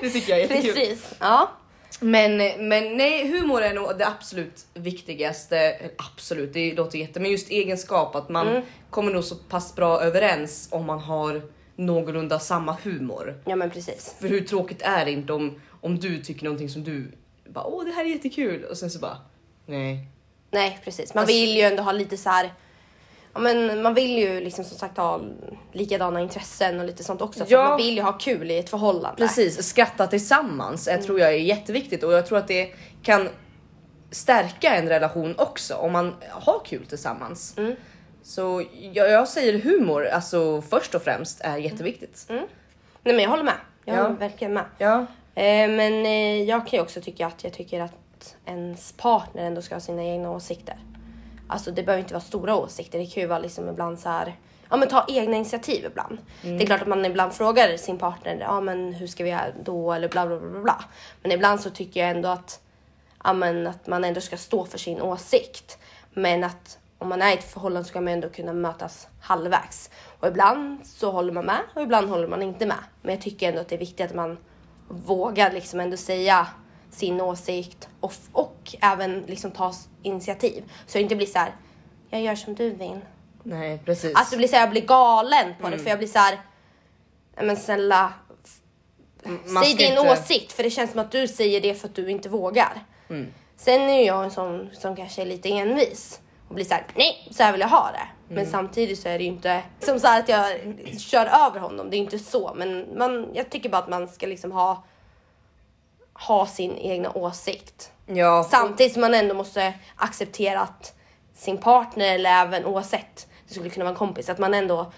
det 0.00 0.10
tycker 0.10 0.30
jag 0.32 0.38
är 0.38 0.42
jättekul. 0.42 0.74
precis. 0.74 1.14
Ja. 1.20 1.50
Men, 2.00 2.36
men 2.68 2.96
nej, 2.96 3.28
humor 3.32 3.62
är 3.62 3.74
nog 3.74 3.98
det 3.98 4.06
absolut 4.06 4.66
viktigaste. 4.74 5.76
Absolut, 6.14 6.52
det 6.52 6.74
låter 6.74 6.98
jätte, 6.98 7.20
men 7.20 7.30
just 7.30 7.50
egenskap 7.50 8.14
att 8.16 8.28
man 8.28 8.48
Mm. 8.48 8.62
kommer 8.90 9.12
nog 9.12 9.24
så 9.24 9.34
pass 9.34 9.74
bra 9.74 10.00
överens 10.00 10.68
om 10.70 10.86
man 10.86 10.98
har 10.98 11.42
någorlunda 11.76 12.38
samma 12.38 12.76
humor. 12.82 13.40
ja 13.44 13.56
men 13.56 13.70
precis. 13.70 14.14
För 14.20 14.28
hur 14.28 14.40
tråkigt 14.40 14.82
är 14.82 15.04
det 15.04 15.10
inte 15.10 15.32
om, 15.32 15.60
om 15.82 15.98
du 15.98 16.22
tycker 16.22 16.44
någonting 16.44 16.68
som 16.68 16.84
du 16.84 17.12
bara 17.46 17.64
åh 17.64 17.84
det 17.84 17.90
här 17.92 18.04
är 18.04 18.08
jättekul 18.08 18.64
och 18.64 18.76
sen 18.76 18.90
så 18.90 18.98
bara 18.98 19.16
nej. 19.66 20.06
Nej 20.50 20.78
precis. 20.84 21.14
Man 21.14 21.22
Alltså- 21.22 21.34
vill 21.36 21.56
ju 21.56 21.62
ändå 21.62 21.82
ha 21.82 21.92
lite 21.92 22.16
så 22.16 22.28
här. 22.30 22.52
Ja, 23.34 23.40
men 23.40 23.82
man 23.82 23.94
vill 23.94 24.18
ju 24.18 24.40
liksom 24.40 24.64
som 24.64 24.78
sagt 24.78 24.96
ha 24.96 25.20
likadana 25.72 26.20
intressen 26.20 26.80
och 26.80 26.86
lite 26.86 27.04
sånt 27.04 27.22
också. 27.22 27.44
För 27.44 27.52
Ja. 27.52 27.68
man 27.68 27.76
vill 27.76 27.94
ju 27.96 28.02
ha 28.02 28.12
kul 28.12 28.50
i 28.50 28.58
ett 28.58 28.70
förhållande. 28.70 29.16
Precis, 29.16 29.62
skratta 29.68 30.06
tillsammans 30.06 30.88
Mm. 30.88 31.02
tror 31.02 31.20
jag 31.20 31.28
är 31.28 31.36
jätteviktigt 31.38 32.02
och 32.02 32.12
jag 32.12 32.26
tror 32.26 32.38
att 32.38 32.48
det 32.48 32.72
kan 33.02 33.28
stärka 34.10 34.74
en 34.76 34.88
relation 34.88 35.34
också 35.38 35.74
om 35.74 35.92
man 35.92 36.14
har 36.30 36.60
kul 36.64 36.86
tillsammans. 36.86 37.54
Mm. 37.58 37.76
Så 38.22 38.64
jag, 38.92 39.10
jag 39.10 39.28
säger 39.28 39.58
humor, 39.58 40.06
alltså 40.06 40.62
först 40.62 40.94
och 40.94 41.02
främst 41.02 41.40
är 41.40 41.56
jätteviktigt. 41.56 42.26
Nej 42.28 42.46
men 43.02 43.18
jag 43.18 43.30
håller 43.30 43.42
med. 43.42 43.54
Jag 43.84 43.96
Ja. 43.98 44.02
håller 44.02 44.16
verkligen 44.16 44.52
med. 44.52 44.64
Ja, 44.78 45.06
men 45.34 46.06
eh, 46.06 46.42
jag 46.42 46.66
kan 46.66 46.76
ju 46.76 46.82
också 46.82 47.00
tycka 47.00 47.26
att 47.26 47.44
jag 47.44 47.52
tycker 47.52 47.80
att 47.80 48.36
ens 48.46 48.92
partner 48.92 49.44
ändå 49.44 49.62
ska 49.62 49.74
ha 49.74 49.80
sina 49.80 50.04
egna 50.04 50.30
åsikter. 50.30 50.76
Alltså 51.46 51.70
det 51.70 51.82
behöver 51.82 52.02
inte 52.02 52.14
vara 52.14 52.24
stora 52.24 52.56
åsikter. 52.56 52.98
Det 52.98 53.06
kan 53.06 53.20
ju 53.20 53.26
vara 53.26 53.38
liksom 53.38 53.68
ibland 53.68 54.00
så 54.00 54.08
här. 54.08 54.36
Ja 54.70 54.76
men 54.76 54.88
ta 54.88 55.04
egna 55.08 55.36
initiativ 55.36 55.84
ibland. 55.84 56.18
Det 56.42 56.62
är 56.62 56.66
klart 56.66 56.82
att 56.82 56.88
man 56.88 57.04
ibland 57.04 57.32
frågar 57.32 57.76
sin 57.76 57.98
partner. 57.98 58.36
Ja 58.40 58.60
men 58.60 58.92
hur 58.92 59.06
ska 59.06 59.24
vi 59.24 59.30
göra 59.30 59.52
då 59.64 59.92
eller 59.92 60.08
bla 60.08 60.26
bla 60.26 60.38
bla 60.38 60.50
bla. 60.50 60.60
bla. 60.60 60.84
Men 61.22 61.32
ibland 61.32 61.60
så 61.60 61.70
tycker 61.70 62.00
jag 62.00 62.10
ändå 62.10 62.28
att. 62.28 62.60
Ja 63.24 63.32
men 63.32 63.66
att 63.66 63.86
man 63.86 64.04
ändå 64.04 64.20
ska 64.20 64.36
stå 64.36 64.64
för 64.64 64.78
sin 64.78 65.00
åsikt. 65.00 65.78
Men 66.10 66.44
att 66.44 66.78
om 66.98 67.08
man 67.08 67.22
är 67.22 67.30
i 67.30 67.34
ett 67.34 67.52
förhållande 67.52 67.84
så 67.84 67.88
ska 67.88 68.00
man 68.00 68.12
ändå 68.12 68.28
kunna 68.28 68.52
mötas 68.52 69.08
halvvägs. 69.20 69.90
Och 70.20 70.28
ibland 70.28 70.86
så 70.86 71.10
håller 71.10 71.32
man 71.32 71.46
med 71.46 71.60
och 71.74 71.82
ibland 71.82 72.08
håller 72.08 72.28
man 72.28 72.42
inte 72.42 72.66
med. 72.66 72.84
Men 73.02 73.14
jag 73.14 73.22
tycker 73.22 73.48
ändå 73.48 73.60
att 73.60 73.68
det 73.68 73.74
är 73.74 73.78
viktigt 73.78 74.06
att 74.06 74.14
man 74.14 74.38
vågar 74.92 75.52
liksom 75.52 75.80
ändå 75.80 75.96
säga 75.96 76.46
sin 76.90 77.20
åsikt 77.20 77.88
och, 78.00 78.12
och 78.32 78.74
även 78.80 79.20
liksom 79.26 79.50
ta 79.50 79.72
initiativ. 80.02 80.64
Så 80.86 80.98
det 80.98 81.02
inte 81.02 81.16
blir 81.16 81.26
så 81.26 81.38
här. 81.38 81.52
jag 82.10 82.22
gör 82.22 82.34
som 82.34 82.54
du 82.54 82.70
vill. 82.70 83.00
nej 83.42 83.78
precis. 83.84 84.14
Alltså 84.14 84.30
det 84.30 84.36
blir 84.36 84.48
så 84.48 84.54
här, 84.56 84.62
jag 84.62 84.70
blir 84.70 84.86
galen 84.86 85.54
på 85.60 85.66
Mm. 85.66 85.78
det 85.78 85.82
för 85.84 85.90
jag 85.90 85.98
blir 85.98 86.08
så 86.08 86.18
här. 86.18 86.40
"Nej, 87.36 87.46
men 87.46 87.56
snälla 87.56 88.12
Man 89.46 89.64
säg 89.64 89.74
din 89.74 89.86
inte- 89.98 90.12
åsikt 90.12 90.52
för 90.52 90.62
det 90.62 90.70
känns 90.70 90.90
som 90.90 91.00
att 91.00 91.12
du 91.12 91.28
säger 91.28 91.60
det 91.60 91.74
för 91.74 91.88
att 91.88 91.94
du 91.94 92.10
inte 92.10 92.28
vågar. 92.28 92.84
Mm. 93.10 93.32
Sen 93.56 93.80
är 93.82 93.98
ju 93.98 94.04
jag 94.06 94.24
en 94.24 94.30
sån 94.30 94.70
som 94.72 94.96
kanske 94.96 95.22
är 95.22 95.26
lite 95.26 95.48
envis 95.52 96.20
och 96.48 96.54
blir 96.54 96.64
så 96.64 96.74
här, 96.74 96.86
nej 96.94 97.28
så 97.30 97.42
här 97.42 97.52
vill 97.52 97.60
jag 97.60 97.68
ha 97.68 97.90
det. 97.92 98.08
Mm. 98.32 98.44
Men 98.44 98.52
samtidigt 98.52 98.98
så 98.98 99.08
är 99.08 99.18
det 99.18 99.24
ju 99.24 99.30
inte 99.30 99.62
som 99.80 100.00
så 100.00 100.06
här 100.06 100.20
att 100.20 100.28
jag 100.28 100.46
kör 100.98 101.26
över 101.26 101.60
honom. 101.60 101.90
Det 101.90 101.96
är 101.96 101.98
inte 101.98 102.18
så, 102.18 102.52
men 102.56 102.98
man, 102.98 103.28
jag 103.34 103.50
tycker 103.50 103.68
bara 103.68 103.82
att 103.82 103.88
man 103.88 104.08
ska 104.08 104.26
liksom 104.26 104.52
ha 104.52 104.84
ha 106.14 106.46
sin 106.46 106.76
egna 106.76 107.12
åsikt. 107.12 107.92
ja, 108.06 108.48
Samtidigt 108.50 108.92
som 108.92 109.00
man 109.00 109.14
ändå 109.14 109.34
måste 109.34 109.74
acceptera 109.96 110.60
att 110.60 110.94
sin 111.34 111.58
partner 111.58 112.14
eller 112.14 112.30
även 112.30 112.64
oavsett, 112.64 113.28
det 113.48 113.54
skulle 113.54 113.70
kunna 113.70 113.84
vara 113.84 113.92
en 113.92 113.98
kompis, 113.98 114.28
att 114.28 114.38
man 114.38 114.54
ändå 114.54 114.92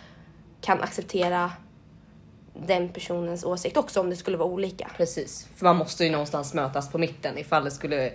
kan 0.61 0.81
acceptera 0.83 1.53
den 2.67 2.89
personens 2.89 3.45
åsikt 3.45 3.77
också 3.77 4.01
om 4.01 4.11
det 4.11 4.17
skulle 4.17 4.37
vara 4.37 4.49
olika. 4.49 4.91
precis. 4.97 5.49
För 5.57 5.65
man 5.65 5.77
måste 5.77 6.05
ju 6.05 6.11
någonstans 6.11 6.55
mötas 6.55 6.91
på 6.93 6.99
mitten 6.99 7.39
ifall 7.39 7.65
det 7.65 7.71
skulle 7.71 8.13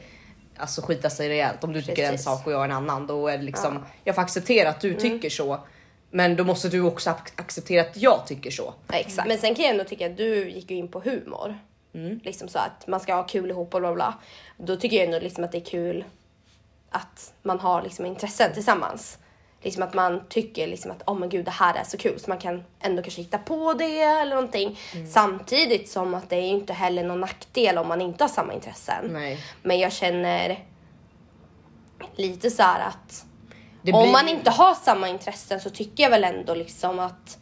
alltså 0.60 0.82
skita 0.82 1.10
sig 1.10 1.30
rejält. 1.30 1.64
Om 1.64 1.74
du 1.74 1.82
tycker 1.82 2.04
en 2.04 2.12
Precis. 2.12 2.26
sak 2.26 2.48
och 2.48 2.54
jag 2.54 2.66
en 2.66 2.72
annan, 2.72 3.08
då 3.08 3.28
är 3.28 3.38
det 3.38 3.44
liksom. 3.44 3.86
Jag 4.04 4.16
får 4.16 4.22
acceptera 4.22 4.70
att 4.70 4.82
du 4.82 4.88
Mm. 4.90 5.00
tycker 5.02 5.30
så, 5.30 5.60
men 6.12 6.36
då 6.36 6.44
måste 6.44 6.70
du 6.70 6.82
också 6.82 7.10
ac- 7.10 7.32
acceptera 7.36 7.82
att 7.82 7.98
jag 7.98 8.28
tycker 8.28 8.52
så. 8.52 8.74
Ja, 8.88 8.96
exakt. 8.96 9.28
Men 9.28 9.38
sen 9.38 9.56
kan 9.56 9.66
jag 9.66 9.72
ändå 9.72 9.84
tycka 9.84 10.06
att 10.06 10.18
du 10.18 10.50
gick 10.50 10.72
ju 10.72 10.78
in 10.78 10.88
på 10.88 11.00
humor. 11.00 11.60
Liksom 12.24 12.48
så 12.48 12.60
att 12.60 12.88
man 12.88 13.00
ska 13.00 13.14
ha 13.16 13.24
kul 13.24 13.50
ihop 13.50 13.74
och 13.74 13.80
bla 13.82 13.94
bla. 13.94 14.14
Då 14.58 14.76
tycker 14.76 14.98
jag 14.98 15.06
ändå 15.06 15.20
liksom 15.20 15.44
att 15.44 15.52
det 15.52 15.58
är 15.58 15.66
kul 15.66 16.04
att 16.90 17.34
man 17.44 17.60
har 17.60 17.82
liksom 17.82 18.06
intressen 18.06 18.54
tillsammans. 18.54 19.18
Liksom 19.62 19.84
att 19.84 19.94
man 19.94 20.22
tycker 20.30 20.68
liksom 20.68 20.92
att 20.92 21.04
oh 21.08 21.20
men 21.20 21.30
gud 21.30 21.46
det 21.46 21.52
här 21.52 21.76
är 21.76 21.84
så 21.84 21.98
kul 21.98 22.20
så 22.20 22.30
man 22.30 22.38
kan 22.38 22.64
ändå 22.80 23.02
kanske 23.04 23.22
hitta 23.22 23.38
på 23.38 23.74
det 23.74 24.00
eller 24.02 24.36
någonting. 24.36 24.80
Samtidigt 25.10 25.90
som 25.90 26.14
att 26.14 26.30
det 26.30 26.36
är 26.36 26.42
ju 26.42 26.48
inte 26.48 26.74
heller 26.74 27.04
någon 27.04 27.20
nackdel 27.20 27.78
om 27.78 27.88
man 27.88 28.02
inte 28.02 28.24
har 28.24 28.30
samma 28.30 28.54
intressen. 28.54 29.06
Nej. 29.10 29.38
Men 29.64 29.80
jag 29.80 29.94
känner 29.94 30.64
lite 32.16 32.50
så 32.52 32.64
här 32.64 32.88
att 32.88 33.26
Det 33.82 33.94
om 33.94 34.02
blir- 34.04 34.12
man 34.12 34.28
inte 34.30 34.50
har 34.52 34.74
samma 34.76 35.08
intressen 35.10 35.60
så 35.60 35.70
tycker 35.70 36.04
jag 36.04 36.10
väl 36.10 36.24
ändå 36.24 36.54
liksom 36.56 37.00
att 37.00 37.38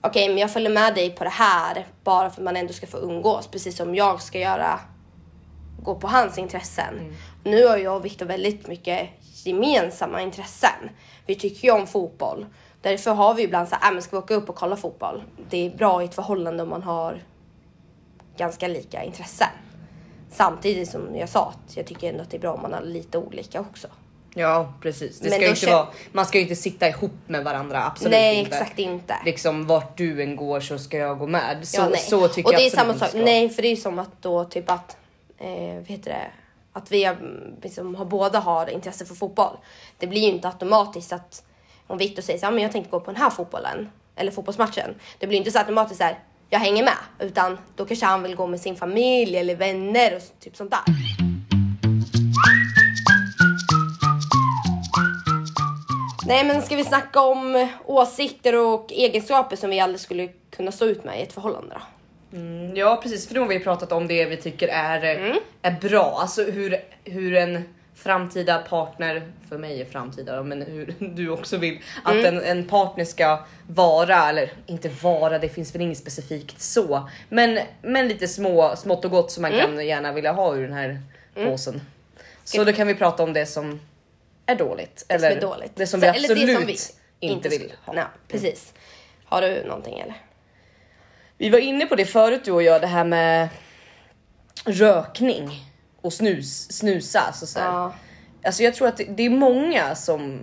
okej, 0.00 0.28
men 0.28 0.38
jag 0.38 0.52
följer 0.52 0.70
med 0.70 0.94
dig 0.94 1.10
på 1.10 1.24
det 1.24 1.30
här 1.30 1.86
bara 2.04 2.30
för 2.30 2.40
att 2.40 2.44
man 2.44 2.56
ändå 2.56 2.72
ska 2.72 2.86
få 2.86 2.98
umgås, 2.98 3.46
precis 3.46 3.76
som 3.76 3.94
jag 3.94 4.22
ska 4.22 4.38
göra 4.38 4.80
gå 5.82 5.94
på 5.94 6.06
hans 6.08 6.38
intressen. 6.38 7.16
Nu 7.44 7.66
har 7.66 7.76
jag 7.76 7.96
och 7.96 8.04
Viktor 8.04 8.26
väldigt 8.26 8.68
mycket 8.68 9.08
gemensamma 9.46 10.22
intressen. 10.22 10.90
Vi 11.26 11.34
tycker 11.34 11.68
ju 11.68 11.74
om 11.74 11.86
fotboll. 11.86 12.46
Därför 12.82 13.10
har 13.10 13.34
vi 13.34 13.42
ibland 13.42 13.68
så 13.68 13.76
här, 13.80 13.88
äh, 13.90 13.92
men 13.94 14.02
ska 14.02 14.16
vi 14.16 14.22
åka 14.22 14.34
upp 14.34 14.48
och 14.48 14.56
kolla 14.56 14.76
fotboll? 14.76 15.22
Det 15.50 15.66
är 15.66 15.70
bra 15.70 16.02
i 16.02 16.04
ett 16.04 16.14
förhållande 16.14 16.62
om 16.62 16.68
man 16.68 16.82
har 16.82 17.22
ganska 18.36 18.68
lika 18.68 19.04
intressen. 19.04 19.48
Samtidigt 20.30 20.90
som 20.90 21.16
jag 21.16 21.28
sa 21.28 21.48
att 21.48 21.76
jag 21.76 21.86
tycker 21.86 22.08
ändå 22.08 22.22
att 22.22 22.30
det 22.30 22.36
är 22.36 22.40
bra 22.40 22.52
om 22.52 22.62
man 22.62 22.72
har 22.72 22.82
lite 22.82 23.18
olika 23.18 23.60
också. 23.60 23.88
Ja 24.34 24.72
precis. 24.82 25.18
Det 25.20 25.28
Men 25.28 25.32
ska 25.38 25.44
ju 25.44 25.50
inte 25.50 25.66
vara, 25.66 25.86
man 26.12 26.26
ska 26.26 26.38
ju 26.38 26.42
inte 26.42 26.56
sitta 26.56 26.88
ihop 26.88 27.12
med 27.26 27.44
varandra. 27.44 27.84
Absolut 27.84 28.10
Nej, 28.12 28.36
inte. 28.38 28.56
exakt 28.56 28.78
inte. 28.78 29.14
Liksom 29.24 29.66
vart 29.66 29.96
du 29.96 30.22
än 30.22 30.36
går 30.36 30.60
så 30.60 30.78
ska 30.78 30.96
jag 30.96 31.18
gå 31.18 31.26
med. 31.26 31.68
Så, 31.68 31.80
Ja, 31.80 31.88
nej. 31.88 31.98
så 32.00 32.28
tycker 32.28 32.48
och 32.48 32.54
jag 32.54 32.60
det 32.60 32.66
är 32.66 32.70
samma 32.70 32.94
sak. 32.94 33.10
Nej, 33.14 33.48
för 33.48 33.62
det 33.62 33.68
är 33.68 33.76
som 33.76 33.98
att 33.98 34.22
då 34.22 34.44
typ 34.44 34.70
att, 34.70 34.96
eh, 35.38 35.74
vad 35.74 35.86
heter 35.86 36.10
det, 36.10 36.26
att 36.76 36.92
vi 36.92 37.16
liksom, 37.62 37.94
har 37.94 38.04
båda 38.04 38.38
har 38.38 38.70
intresse 38.70 39.04
för 39.04 39.14
fotboll. 39.14 39.56
Det 39.98 40.06
blir 40.06 40.20
ju 40.20 40.28
inte 40.28 40.48
automatiskt 40.48 41.12
att 41.12 41.44
om 41.86 41.98
Victor 41.98 42.22
säger 42.22 42.38
så 42.38 42.46
här, 42.46 42.52
men 42.52 42.62
jag 42.62 42.72
tänkte 42.72 42.90
gå 42.90 43.00
på 43.00 43.12
den 43.12 43.20
här 43.20 43.30
fotbollen 43.30 43.90
eller 44.16 44.32
fotbollsmatchen. 44.32 44.94
Det 45.18 45.26
blir 45.26 45.38
inte 45.38 45.50
så 45.50 45.58
automatiskt 45.58 45.98
så 45.98 46.04
här, 46.04 46.18
jag 46.50 46.58
hänger 46.58 46.84
med, 46.84 46.96
utan 47.18 47.58
då 47.76 47.84
kanske 47.84 48.06
han 48.06 48.22
vill 48.22 48.36
gå 48.36 48.46
med 48.46 48.60
sin 48.60 48.76
familj 48.76 49.36
eller 49.36 49.56
vänner 49.56 50.16
och 50.16 50.22
typ 50.40 50.56
sånt 50.56 50.70
där. 50.70 50.80
Nej, 56.26 56.44
men 56.44 56.62
ska 56.62 56.76
vi 56.76 56.84
snacka 56.84 57.20
om 57.20 57.68
åsikter 57.84 58.56
och 58.56 58.92
egenskaper 58.92 59.56
som 59.56 59.70
vi 59.70 59.80
aldrig 59.80 60.00
skulle 60.00 60.28
kunna 60.50 60.72
stå 60.72 60.84
ut 60.84 61.04
med 61.04 61.20
i 61.20 61.22
ett 61.22 61.32
förhållande 61.32 61.74
då? 61.74 61.95
Mm, 62.36 62.76
Ja 62.76 63.00
precis, 63.02 63.26
för 63.26 63.34
nu 63.34 63.40
har 63.40 63.46
vi 63.46 63.60
pratat 63.60 63.92
om 63.92 64.08
det 64.08 64.24
vi 64.24 64.36
tycker 64.36 64.68
är, 64.68 65.16
Mm. 65.16 65.38
är 65.62 65.70
bra. 65.88 66.18
Alltså 66.20 66.42
hur, 66.44 66.76
hur 67.04 67.34
en 67.34 67.64
framtida 67.94 68.58
partner, 68.58 69.32
för 69.48 69.58
mig 69.58 69.80
är 69.80 69.84
framtida 69.84 70.42
men 70.42 70.62
hur 70.62 70.94
du 70.98 71.30
också 71.30 71.56
vill 71.56 71.78
att 72.04 72.12
Mm. 72.14 72.24
en, 72.26 72.42
en 72.42 72.68
partner 72.68 73.04
ska 73.04 73.44
vara, 73.68 74.28
eller 74.28 74.52
inte 74.66 74.88
vara, 74.88 75.38
det 75.38 75.48
finns 75.48 75.74
väl 75.74 75.82
inget 75.82 75.98
specifikt 75.98 76.60
så. 76.60 77.08
Men, 77.28 77.58
men 77.82 78.08
lite 78.08 78.28
små, 78.28 78.76
smått 78.76 79.04
och 79.04 79.10
gott 79.10 79.30
som 79.30 79.42
man 79.42 79.52
Mm. 79.52 79.66
kan 79.66 79.86
gärna 79.86 80.12
vilja 80.12 80.32
ha 80.32 80.54
ur 80.56 80.62
den 80.62 80.72
här 80.72 81.00
påsen. 81.34 81.80
Så 82.44 82.64
då 82.64 82.72
kan 82.72 82.86
vi 82.86 82.94
prata 82.94 83.22
om 83.22 83.32
det 83.32 83.46
som 83.46 83.80
är 84.46 84.54
dåligt. 84.54 85.04
Det 85.08 85.14
eller 85.14 85.30
som 85.30 85.36
är 85.38 85.40
dåligt. 85.42 85.72
det 85.76 85.86
som 85.86 86.00
Så- 86.00 86.04
vi 86.06 86.10
absolut 86.10 86.46
det 86.46 86.54
som 86.54 86.66
vi 86.66 86.76
inte 87.26 87.48
vill 87.48 87.72
ha. 87.84 87.92
Nej, 87.92 88.04
precis. 88.28 88.72
Har 89.24 89.42
du 89.42 89.64
någonting 89.64 89.98
eller? 90.00 90.14
Vi 91.38 91.50
var 91.50 91.58
inne 91.58 91.86
på 91.86 91.94
det 91.94 92.04
förut 92.04 92.44
du 92.44 92.52
och 92.52 92.62
jag, 92.62 92.80
det 92.80 92.86
här 92.86 93.04
med 93.04 93.48
rökning 94.64 95.50
och 96.00 96.12
snus, 96.12 96.72
snusa. 96.72 97.20
Alltså, 97.20 97.46
så. 97.46 97.58
Ja. 97.58 97.94
alltså 98.44 98.62
jag 98.62 98.74
tror 98.74 98.88
att 98.88 98.96
det, 98.96 99.04
det 99.04 99.22
är 99.22 99.30
många 99.30 99.94
som 99.94 100.40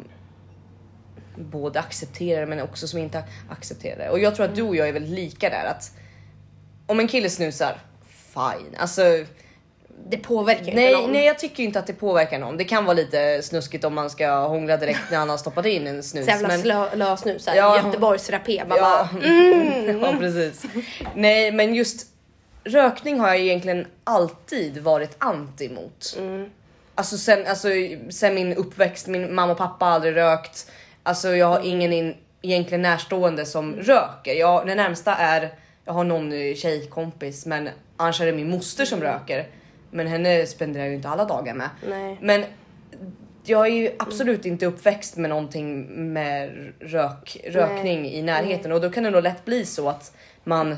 både 1.36 1.80
accepterar 1.80 2.46
men 2.46 2.62
också 2.62 2.88
som 2.88 3.00
inte 3.00 3.24
accepterar 3.50 3.98
det. 3.98 4.10
Och 4.10 4.20
jag 4.20 4.36
tror 4.36 4.46
att 4.46 4.56
du 4.56 4.62
och 4.62 4.76
jag 4.76 4.90
är 4.90 4.94
väldigt 4.94 5.12
lika 5.12 5.50
där 5.50 5.66
att 5.66 5.92
om 6.86 7.00
en 7.00 7.08
kille 7.08 7.30
snusar, 7.30 7.82
fine. 8.34 8.76
Alltså 8.78 9.26
Det 10.10 10.18
påverkar 10.18 10.62
ju 10.64 10.70
inte 10.70 10.82
nej, 10.82 10.94
någon. 10.94 11.12
nej 11.12 11.26
jag 11.26 11.40
tycker 11.40 11.64
inte 11.64 11.80
att 11.80 11.88
det 11.88 11.94
påverkar 11.94 12.40
någon. 12.40 12.58
Det 12.58 12.64
kan 12.64 12.86
vara 12.86 12.94
lite 12.94 13.42
snuskigt 13.44 13.84
om 13.84 13.94
man 13.94 14.10
ska 14.10 14.48
hångla 14.48 14.78
direkt 14.78 15.00
när 15.12 15.18
han 15.18 15.30
har 15.30 15.38
stoppat 15.38 15.66
in 15.66 15.88
en 15.88 16.04
snus. 16.04 16.26
Så 16.26 16.32
jävla 16.32 16.48
men- 16.48 17.00
lösnus, 17.00 17.48
Ja. 17.56 17.78
Göteborgs 17.86 18.30
rapé. 18.30 18.64
Man 18.68 18.78
Ja, 18.78 19.08
bara, 19.14 19.24
mm. 19.26 20.02
ja 20.02 20.14
precis. 20.20 20.66
Nej 21.16 21.52
men 21.52 21.76
just 21.76 22.08
rökning 22.64 23.20
har 23.20 23.28
jag 23.28 23.40
egentligen 23.40 23.88
alltid 24.04 24.78
varit 24.78 25.16
anti 25.18 25.70
mot. 25.70 26.16
Mm. 26.18 26.50
Alltså, 26.96 27.18
sen, 27.18 27.48
alltså 27.48 27.68
sen 28.10 28.36
min 28.36 28.54
uppväxt, 28.54 29.08
min 29.08 29.36
mamma 29.36 29.52
och 29.52 29.58
pappa 29.58 29.86
har 29.86 29.92
aldrig 29.92 30.16
rökt. 30.16 30.72
Alltså 31.04 31.36
jag 31.36 31.48
har 31.48 31.60
ingen 31.66 31.94
in, 31.94 32.16
egentligen 32.42 32.82
närstående 32.82 33.46
som 33.46 33.76
röker. 33.76 34.34
Jag, 34.34 34.68
det 34.68 34.76
närmsta 34.76 35.16
är, 35.16 35.54
jag 35.86 35.94
har 35.94 36.04
någon 36.04 36.32
tjejkompis 36.56 37.46
men 37.46 37.70
annars 37.98 38.22
är 38.22 38.26
det 38.26 38.32
min 38.32 38.50
moster 38.50 38.86
som 38.86 39.02
röker. 39.02 39.48
Men 39.94 40.08
henne 40.08 40.46
spenderar 40.46 40.84
jag 40.84 40.90
ju 40.90 40.96
inte 40.96 41.10
alla 41.10 41.26
dagar 41.26 41.54
med. 41.54 41.70
Nej. 41.88 42.18
Men 42.22 42.46
jag 43.46 43.68
är 43.68 43.72
ju 43.72 43.92
absolut 44.00 44.46
inte 44.46 44.66
uppväxt 44.66 45.18
med 45.18 45.30
någonting 45.30 45.86
med 46.14 46.74
rök, 46.80 47.38
rökning 47.48 48.06
i 48.06 48.22
närheten 48.22 48.72
och 48.72 48.82
då 48.82 48.90
kan 48.90 49.04
det 49.04 49.10
nog 49.10 49.24
lätt 49.24 49.46
bli 49.46 49.66
så 49.66 49.90
att 49.90 50.16
man 50.44 50.78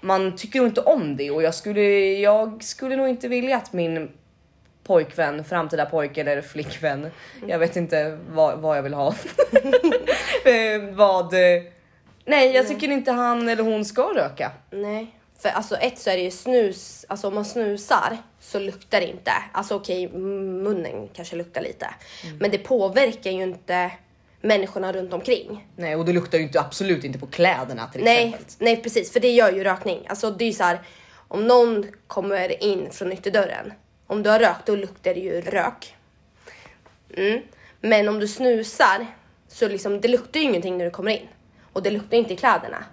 man 0.00 0.36
tycker 0.36 0.66
inte 0.66 0.80
om 0.80 1.16
det 1.16 1.30
och 1.30 1.42
jag 1.42 1.54
skulle, 1.54 1.82
jag 2.18 2.64
skulle 2.64 2.96
nog 2.96 3.08
inte 3.08 3.28
vilja 3.28 3.56
att 3.56 3.72
min 3.72 4.10
pojkvän, 4.84 5.44
framtida 5.44 5.86
pojke 5.86 6.20
eller 6.20 6.42
flickvän, 6.42 7.10
jag 7.46 7.58
vet 7.58 7.76
inte 7.76 8.18
vad, 8.30 8.58
vad 8.58 8.76
jag 8.76 8.82
vill 8.82 8.94
ha. 8.94 9.14
Eh, 10.44 10.94
vad, 10.94 11.34
eh, 11.34 11.62
nej 12.24 12.54
jag 12.54 12.68
tycker 12.68 12.88
inte 12.88 13.12
han 13.12 13.48
eller 13.48 13.62
hon 13.62 13.84
ska 13.84 14.02
röka. 14.02 14.52
Nej. 14.70 15.17
För 15.38 15.48
alltså 15.48 15.76
ett 15.76 15.98
så 15.98 16.10
är 16.10 16.16
det 16.16 16.22
ju 16.22 16.30
snus, 16.30 17.04
alltså 17.08 17.28
om 17.28 17.34
man 17.34 17.44
snusar 17.44 18.18
så 18.40 18.58
luktar 18.58 19.00
det 19.00 19.06
inte. 19.06 19.32
Alltså 19.52 19.74
okej, 19.74 20.08
munnen 20.08 21.08
kanske 21.14 21.36
luktar 21.36 21.60
lite. 21.60 21.94
Men 22.40 22.50
det 22.50 22.58
påverkar 22.58 23.30
ju 23.30 23.42
inte 23.42 23.90
människorna 24.40 24.92
runt 24.92 25.12
omkring. 25.12 25.68
Nej 25.76 25.96
och 25.96 26.04
det 26.04 26.12
luktar 26.12 26.38
ju 26.38 26.44
inte, 26.44 26.60
absolut 26.60 27.04
inte 27.04 27.18
på 27.18 27.26
kläderna 27.26 27.86
till 27.86 28.04
Nej, 28.04 28.24
exempel. 28.24 28.54
nej 28.58 28.82
precis, 28.82 29.12
för 29.12 29.20
det 29.20 29.30
gör 29.30 29.52
ju 29.52 29.64
rökning. 29.64 30.06
Alltså 30.08 30.30
det 30.30 30.44
är 30.44 30.46
ju 30.46 30.52
så 30.52 30.64
här, 30.64 30.80
om 31.28 31.46
någon 31.46 31.86
kommer 32.06 32.62
in 32.62 32.90
från 32.90 33.12
ytterdörren, 33.12 33.72
om 34.06 34.22
du 34.22 34.30
har 34.30 34.38
rökt 34.38 34.66
då 34.66 34.76
luktar 34.76 35.14
det 35.14 35.20
ju 35.20 35.40
rök. 35.40 35.94
Mm. 37.16 37.42
Men 37.80 38.08
om 38.08 38.18
du 38.18 38.28
snusar 38.28 39.06
så 39.48 39.68
liksom, 39.68 40.00
det 40.00 40.08
luktar 40.08 40.40
ju 40.40 40.46
ingenting 40.46 40.78
när 40.78 40.84
du 40.84 40.90
kommer 40.90 41.12
in 41.12 41.28
och 41.72 41.82
det 41.82 41.90
luktar 41.90 42.16
inte 42.16 42.32
i 42.34 42.36
kläderna. 42.36 42.84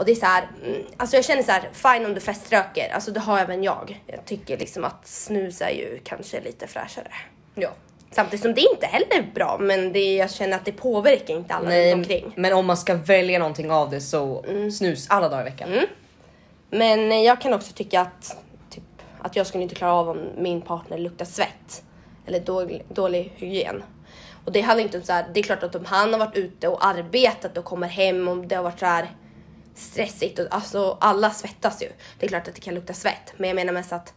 Och 0.00 0.06
det 0.06 0.12
är 0.12 0.16
så 0.16 0.26
här, 0.26 0.48
mm, 0.64 0.82
alltså 0.96 1.16
jag 1.16 1.24
känner 1.24 1.42
så 1.42 1.52
här, 1.52 1.68
fine 1.72 2.06
om 2.06 2.14
du 2.14 2.20
feströker, 2.20 2.88
alltså 2.94 3.10
det 3.10 3.20
har 3.20 3.38
även 3.38 3.62
jag. 3.62 4.02
Jag 4.06 4.24
tycker 4.24 4.58
liksom 4.58 4.84
att 4.84 5.06
snus 5.06 5.60
är 5.60 5.70
ju 5.70 6.00
kanske 6.04 6.40
lite 6.40 6.66
fräschare. 6.66 7.12
Ja. 7.54 7.68
Samtidigt 8.10 8.42
som 8.42 8.54
det 8.54 8.60
inte 8.60 8.86
heller 8.86 9.06
är 9.10 9.30
bra, 9.34 9.58
men 9.60 9.92
det, 9.92 10.14
jag 10.16 10.30
känner 10.30 10.56
att 10.56 10.64
det 10.64 10.72
påverkar 10.72 11.34
inte 11.34 11.54
alla 11.54 11.68
Nej, 11.68 11.92
runt 11.92 11.98
omkring. 11.98 12.32
men 12.36 12.52
om 12.52 12.66
man 12.66 12.76
ska 12.76 12.94
välja 12.94 13.38
någonting 13.38 13.70
av 13.70 13.90
det 13.90 14.00
så 14.00 14.44
snus 14.72 15.06
alla 15.10 15.28
dagar 15.28 15.40
i 15.40 15.44
veckan. 15.44 15.68
Men 16.70 17.12
eh, 17.12 17.18
jag 17.20 17.40
kan 17.40 17.54
också 17.54 17.72
tycka 17.72 18.00
att, 18.00 18.36
typ, 18.70 18.84
att 19.20 19.36
jag 19.36 19.46
skulle 19.46 19.62
inte 19.62 19.74
klara 19.74 19.92
av 19.92 20.08
om 20.08 20.18
min 20.38 20.62
partner 20.62 20.98
luktar 20.98 21.24
svett 21.24 21.82
eller 22.26 22.40
dålig, 22.40 22.84
dålig 22.88 23.32
hygien. 23.36 23.82
Och 24.44 24.52
det 24.52 24.60
handlar 24.60 24.84
inte 24.84 24.98
om 24.98 25.04
så 25.04 25.12
här, 25.12 25.26
det 25.34 25.40
är 25.40 25.44
klart 25.44 25.62
att 25.62 25.74
om 25.74 25.84
han 25.84 26.12
har 26.12 26.20
varit 26.20 26.36
ute 26.36 26.68
och 26.68 26.86
arbetat 26.86 27.58
och 27.58 27.64
kommer 27.64 27.88
hem 27.88 28.28
och 28.28 28.36
det 28.36 28.54
har 28.54 28.62
varit 28.62 28.78
så 28.78 28.86
här 28.86 29.10
stressigt 29.80 30.38
och 30.38 30.46
alltså 30.50 30.98
alla 31.00 31.30
svettas 31.30 31.82
ju. 31.82 31.88
Det 32.18 32.26
är 32.26 32.28
klart 32.28 32.48
att 32.48 32.54
det 32.54 32.60
kan 32.60 32.74
lukta 32.74 32.92
svett, 32.92 33.32
men 33.36 33.48
jag 33.48 33.54
menar 33.54 33.72
mest 33.72 33.92
att 33.92 34.14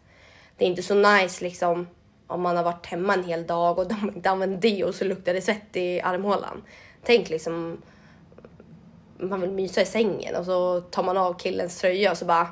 det 0.57 0.65
är 0.65 0.69
inte 0.69 0.83
så 0.83 0.95
nice 0.95 1.43
liksom 1.43 1.87
om 2.27 2.41
man 2.41 2.57
har 2.57 2.63
varit 2.63 2.85
hemma 2.85 3.13
en 3.13 3.23
hel 3.23 3.47
dag 3.47 3.79
och 3.79 3.87
de 3.89 4.11
inte 4.15 4.29
använt 4.29 4.61
deo 4.61 4.87
och 4.87 4.95
så 4.95 5.05
luktar 5.05 5.33
det 5.33 5.41
svett 5.41 5.75
i 5.75 6.01
armhålan. 6.01 6.63
Tänk 7.03 7.29
liksom 7.29 7.81
man 9.17 9.41
vill 9.41 9.51
mysa 9.51 9.81
i 9.81 9.85
sängen 9.85 10.35
och 10.35 10.45
så 10.45 10.81
tar 10.81 11.03
man 11.03 11.17
av 11.17 11.33
killens 11.33 11.77
tröja 11.77 12.11
och 12.11 12.17
så 12.17 12.25
bara 12.25 12.47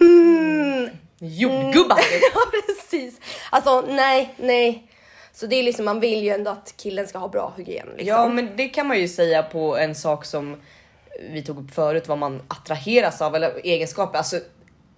mm. 0.00 0.88
Jordgubbar! 1.20 1.98
ja 2.34 2.40
precis. 2.66 3.20
Alltså 3.50 3.80
nej, 3.80 4.34
nej. 4.36 4.92
Så 5.32 5.46
det 5.46 5.56
är 5.56 5.62
liksom 5.62 5.84
man 5.84 6.00
vill 6.00 6.22
ju 6.22 6.28
ändå 6.28 6.50
att 6.50 6.74
killen 6.76 7.06
ska 7.06 7.18
ha 7.18 7.28
bra 7.28 7.52
hygien. 7.56 7.86
Liksom. 7.88 8.06
Ja 8.06 8.28
men 8.28 8.56
det 8.56 8.68
kan 8.68 8.86
man 8.86 8.98
ju 9.00 9.08
säga 9.08 9.42
på 9.42 9.76
en 9.76 9.94
sak 9.94 10.24
som 10.24 10.56
vi 11.18 11.42
tog 11.42 11.58
upp 11.64 11.70
förut 11.74 12.08
vad 12.08 12.18
man 12.18 12.42
attraheras 12.48 13.22
av 13.22 13.34
eller 13.36 13.60
egenskaper. 13.64 14.18
Alltså 14.18 14.40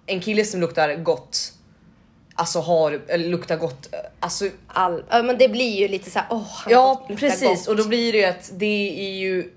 en 0.05 0.21
kille 0.21 0.45
som 0.45 0.59
luktar 0.61 0.95
gott. 0.95 1.53
Alltså 2.35 2.59
har 2.59 3.01
eller 3.07 3.29
luktar 3.29 3.57
gott. 3.57 3.93
Alltså 4.19 4.49
All, 4.67 5.03
ja, 5.09 5.23
men 5.23 5.37
det 5.37 5.49
blir 5.49 5.79
ju 5.79 5.87
lite 5.87 6.11
så 6.11 6.19
här, 6.19 6.27
åh 6.31 6.47
han 6.49 6.73
ja 6.73 7.07
precis 7.17 7.41
gott. 7.65 7.67
och 7.67 7.75
då 7.75 7.87
blir 7.87 8.11
det 8.11 8.17
ju 8.17 8.25
att 8.25 8.51
det 8.53 8.99
är 8.99 9.11
ju 9.19 9.51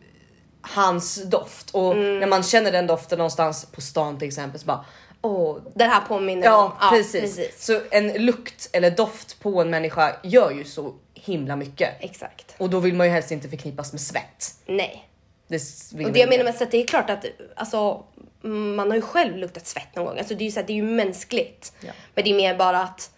hans 0.61 1.23
doft 1.25 1.71
och 1.71 1.93
Mm. 1.93 2.21
när 2.21 2.27
man 2.27 2.43
känner 2.43 2.73
den 2.73 2.87
doften 2.87 3.19
någonstans 3.19 3.67
på 3.73 3.81
stan 3.81 4.19
till 4.19 4.29
exempel 4.29 4.61
så 4.61 4.67
bara 4.67 4.85
åh 5.23 5.57
Den 5.75 5.91
här 5.91 6.01
påminner 6.01 6.45
Ja, 6.47 6.79
om. 6.83 6.89
precis. 6.97 7.65
Så 7.67 7.81
en 7.91 8.09
lukt 8.13 8.69
eller 8.73 8.91
doft 8.91 9.41
på 9.41 9.61
en 9.61 9.71
människa 9.71 10.17
gör 10.23 10.51
ju 10.51 10.65
så 10.65 10.95
himla 11.15 11.57
mycket. 11.57 11.91
Exakt. 12.01 12.55
Och 12.59 12.71
då 12.71 12.81
vill 12.81 12.95
man 12.95 13.07
ju 13.07 13.13
helst 13.13 13.31
inte 13.31 13.49
förknippas 13.49 13.93
med 13.93 14.01
svett. 14.01 14.55
Nej. 14.67 15.09
Det 15.49 15.63
vill 15.95 16.07
Och 16.07 16.13
det 16.13 16.19
jag 16.19 16.29
menar 16.29 16.45
med 16.45 16.63
att 16.63 16.71
det 16.71 16.83
är 16.83 16.87
klart 16.87 17.11
att 17.11 17.25
alltså, 17.57 18.05
man 18.41 18.91
har 18.91 18.95
ju 18.95 19.03
själv 19.03 19.37
luktat 19.37 19.67
svett 19.67 19.97
någon 19.97 20.05
gång. 20.05 20.19
Alltså 20.19 20.35
det 20.35 20.43
är 20.43 20.47
ju, 20.47 20.53
så 20.53 20.61
här, 20.61 20.67
det 20.67 20.73
är 20.73 20.75
ju 20.75 20.83
mänskligt. 20.83 21.73
Ja. 21.81 21.93
Men 22.15 22.25
det 22.25 22.31
är 22.31 22.35
mer 22.35 22.55
bara 22.57 22.81
att 22.81 23.11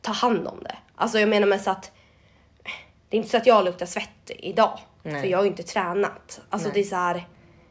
ta 0.00 0.12
hand 0.12 0.46
om 0.46 0.62
det. 0.62 0.76
Alltså 0.94 1.20
jag 1.20 1.28
menar 1.28 1.46
med 1.46 1.60
så 1.60 1.70
att 1.70 1.90
det 3.08 3.16
är 3.16 3.18
inte 3.18 3.30
så 3.30 3.36
att 3.36 3.46
jag 3.46 3.64
luktar 3.64 3.86
svett 3.86 4.08
idag. 4.28 4.78
Nej. 5.02 5.22
För 5.22 5.28
jag 5.28 5.38
har 5.38 5.44
ju 5.44 5.50
inte 5.50 5.62
tränat. 5.62 6.40
Alltså 6.50 6.68
Nej. 6.68 6.74
det 6.74 6.80
är 6.80 6.84
så 6.84 6.96
här, 6.96 7.26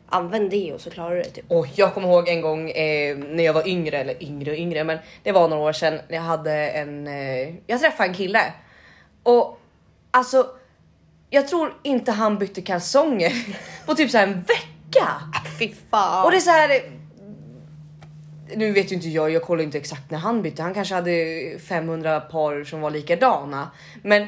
använd 0.10 0.50
det 0.50 0.74
och 0.74 0.82
så 0.82 0.90
klarar 0.90 1.16
du 1.16 1.22
det 1.22 1.30
typ. 1.30 1.52
Och 1.52 1.68
jag 1.76 1.94
kommer 1.94 2.08
ihåg 2.08 2.28
en 2.28 2.42
gång 2.42 2.70
eh, 2.70 3.18
när 3.18 3.44
jag 3.44 3.54
var 3.54 3.68
yngre, 3.68 3.98
eller 3.98 4.24
yngre 4.24 4.52
och 4.52 4.58
yngre, 4.58 4.84
men 4.84 4.98
det 5.24 5.32
var 5.32 5.48
några 5.48 5.64
år 5.64 5.74
sedan. 5.74 6.00
Jag 6.08 6.22
hade 6.22 6.54
en, 6.54 7.08
eh, 7.08 7.56
jag 7.68 7.80
träffade 7.80 8.10
en 8.10 8.16
kille 8.16 8.54
Och 9.24 9.60
alltså, 10.12 10.48
jag 11.30 11.48
tror 11.48 11.74
inte 11.84 12.12
han 12.12 12.38
bytte 12.38 12.62
kalsonger 12.62 13.34
på 13.86 13.96
typ 13.96 14.12
så 14.12 14.18
här 14.18 14.28
en 14.28 14.42
vecka. 14.42 15.08
Fy 15.60 15.74
fan. 15.92 16.26
Och 16.26 16.32
det 16.32 16.38
är 16.38 16.42
så 16.42 16.50
här. 16.50 16.82
Nu 18.56 18.72
vet 18.72 18.92
ju 18.92 18.96
inte 18.96 19.10
jag, 19.10 19.32
jag 19.32 19.44
kollar 19.44 19.64
inte 19.64 19.78
exakt 19.78 20.12
när 20.12 20.18
han 20.18 20.42
bytte. 20.42 20.62
Han 20.62 20.74
kanske 20.74 20.96
hade 20.96 21.60
500 21.68 22.20
par 22.20 22.64
som 22.64 22.82
var 22.82 22.92
likadana, 22.92 23.72
men 24.04 24.28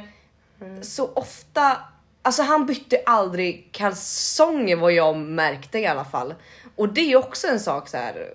så 0.82 1.10
ofta. 1.14 1.78
Alltså 2.22 2.44
han 2.44 2.66
bytte 2.66 3.02
aldrig 3.06 3.70
kalsonger 3.72 4.76
vad 4.76 4.92
jag 4.92 5.18
märkte 5.18 5.80
i 5.80 5.86
alla 5.86 6.06
fall. 6.06 6.34
Och 6.76 6.94
det 6.94 7.12
är 7.12 7.16
också 7.16 7.48
en 7.48 7.60
sak 7.60 7.90
så 7.90 7.98
här. 7.98 8.34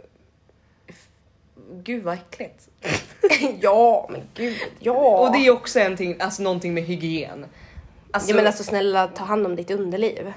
Gud 1.73 2.03
vad 2.03 2.15
äckligt. 2.15 2.69
ja 3.61 4.09
men 4.11 4.23
gud 4.35 4.57
ja. 4.79 5.19
Och 5.19 5.33
det 5.33 5.47
är 5.47 5.51
också 5.51 5.81
en 5.81 5.97
ting, 5.97 6.21
alltså 6.21 6.43
någonting 6.43 6.75
med 6.75 6.85
hygien. 6.85 7.47
Alltså, 8.15 8.31
Ja 8.31 8.37
men 8.37 8.47
alltså 8.47 8.65
snälla 8.65 9.07
ta 9.09 9.25
hand 9.25 9.47
om 9.47 9.57
ditt 9.57 9.71
underliv. 9.71 10.33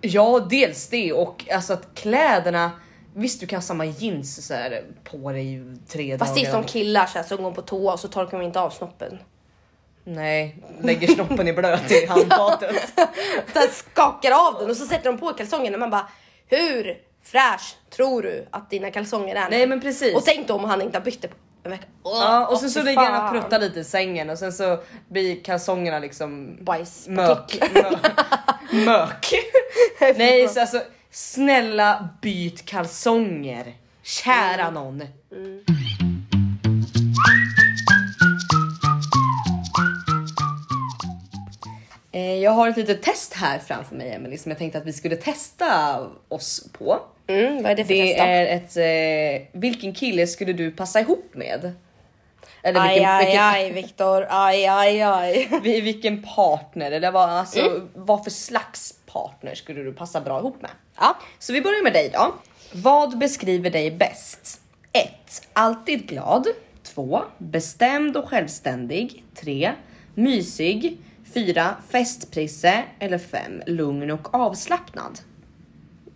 Ja, 0.00 0.46
dels 0.50 0.88
det 0.88 1.12
och 1.12 1.44
alltså 1.52 1.72
att 1.72 1.94
kläderna. 1.94 2.70
Visst, 3.14 3.40
du 3.40 3.46
kan 3.46 3.56
ha 3.56 3.62
samma 3.62 3.84
jeans 3.84 4.46
så 4.46 4.54
här, 4.54 4.84
på 5.04 5.32
dig 5.32 5.54
i 5.54 5.76
tre 5.88 6.18
Fast 6.18 6.34
det 6.34 6.40
dagar. 6.40 6.48
är 6.50 6.52
som 6.52 6.64
killar 6.64 7.06
så 7.06 7.18
här, 7.18 7.24
som 7.24 7.42
går 7.42 7.52
på 7.52 7.62
toa 7.62 7.92
och 7.92 8.00
så 8.00 8.08
torkar 8.08 8.38
de 8.38 8.44
inte 8.46 8.60
av 8.60 8.70
snoppen. 8.70 9.18
Nej, 10.04 10.56
lägger 10.82 11.08
snoppen 11.08 11.48
i 11.48 11.52
blöt 11.52 11.90
i 11.90 12.06
handfatet. 12.08 12.92
Så 13.52 13.58
här, 13.58 13.68
skakar 13.68 14.30
av 14.30 14.60
den 14.60 14.70
och 14.70 14.76
så 14.76 14.86
sätter 14.86 15.04
de 15.12 15.18
på 15.18 15.32
kalsongerna 15.32 15.76
och 15.76 15.80
man 15.80 15.90
bara 15.90 16.08
hur 16.46 16.98
fräsch 17.22 17.76
tror 17.90 18.22
du 18.22 18.46
att 18.50 18.70
dina 18.70 18.90
kalsonger 18.90 19.36
är? 19.36 19.50
Nej 19.50 19.66
men 19.66 19.80
precis. 19.80 20.16
Och 20.16 20.24
tänk 20.24 20.48
då 20.48 20.54
om 20.54 20.64
han 20.64 20.82
inte 20.82 20.98
har 20.98 21.04
bytt 21.04 21.22
det 21.22 21.28
på 21.28 21.34
en 21.68 21.78
vecka. 21.78 21.86
Åh, 22.02 22.18
ja, 22.20 22.46
och 22.46 22.58
sen 22.58 22.70
så 22.70 22.82
ligger 22.82 23.10
han 23.10 23.24
och 23.24 23.32
pruttar 23.32 23.58
lite 23.58 23.80
i 23.80 23.84
sängen 23.84 24.30
och 24.30 24.38
sen 24.38 24.52
så 24.52 24.78
blir 25.08 25.44
kalsongerna 25.44 25.98
liksom 25.98 26.44
mök. 26.44 26.60
Bajspartiklar. 26.60 27.90
Mök. 28.72 28.86
mök. 28.86 29.32
Nej 30.18 30.48
så 30.48 30.60
alltså 30.60 30.82
snälla 31.10 32.08
byt 32.22 32.64
kalsonger. 32.64 33.74
Kära 34.02 34.70
någon. 34.70 35.00
Eh, 35.00 35.08
Jag 42.42 42.50
har 42.50 42.68
ett 42.68 42.76
litet 42.76 43.02
test 43.02 43.32
här 43.34 43.58
framför 43.58 43.96
mig 43.96 44.10
Emelie 44.12 44.38
som 44.38 44.50
jag 44.50 44.58
tänkte 44.58 44.78
att 44.78 44.86
vi 44.86 44.92
skulle 44.92 45.16
testa 45.16 46.00
oss 46.28 46.68
på. 46.72 46.98
Mm, 47.26 47.62
vad 47.62 47.72
är 47.72 47.76
det 47.76 47.84
för 47.84 47.94
Det 47.94 48.06
test 48.06 48.18
då? 48.18 48.24
är 48.24 48.46
ett, 48.46 48.76
eh, 49.52 49.60
vilken 49.60 49.94
kille 49.94 50.26
skulle 50.26 50.52
du 50.52 50.70
passa 50.70 51.00
ihop 51.00 51.30
med? 51.34 51.72
Eller 52.62 52.80
Aj 52.80 52.88
vilken, 52.94 53.10
aj 53.10 53.24
vilken, 53.26 53.44
aj 53.44 53.72
Viktor, 53.72 54.26
aj 54.30 54.66
aj 54.66 55.02
aj. 55.02 55.48
vi- 55.62 55.80
vilken 55.80 56.22
partner 56.22 56.90
eller 56.92 57.10
vad, 57.12 57.30
alltså, 57.30 57.60
Mm. 57.60 57.88
vad 57.94 58.24
för 58.24 58.30
slags 58.30 58.94
partner 59.12 59.54
skulle 59.54 59.82
du 59.82 59.92
passa 59.92 60.20
bra 60.20 60.38
ihop 60.38 60.62
med? 60.62 60.70
Ja. 60.98 61.16
Så 61.38 61.52
vi 61.52 61.60
börjar 61.62 61.82
med 61.82 61.92
dig 61.92 62.10
då. 62.12 62.34
Vad 62.72 63.18
beskriver 63.18 63.70
dig 63.70 63.90
bäst? 63.90 64.60
1. 64.92 65.08
Alltid 65.52 66.08
glad. 66.08 66.46
2. 66.82 67.22
Bestämd 67.38 68.16
och 68.16 68.28
självständig. 68.28 69.24
3. 69.34 69.72
Mysig. 70.14 70.98
4. 71.34 71.74
Festprisse. 71.88 72.84
Eller 72.98 73.18
5. 73.18 73.62
Lugn 73.66 74.10
och 74.10 74.34
avslappnad. 74.34 75.18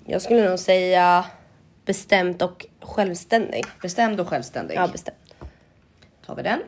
Jag 0.04 0.22
skulle 0.22 0.48
nog 0.48 0.58
säga 0.58 1.24
bestämt 1.84 2.42
och 2.42 2.66
självständig. 2.80 3.64
Bestämd 3.82 4.20
och 4.20 4.28
självständig. 4.28 4.74
Ja 4.76 4.88
bestämt. 4.88 5.34
tar 6.26 6.36
vi 6.36 6.42
den. 6.42 6.60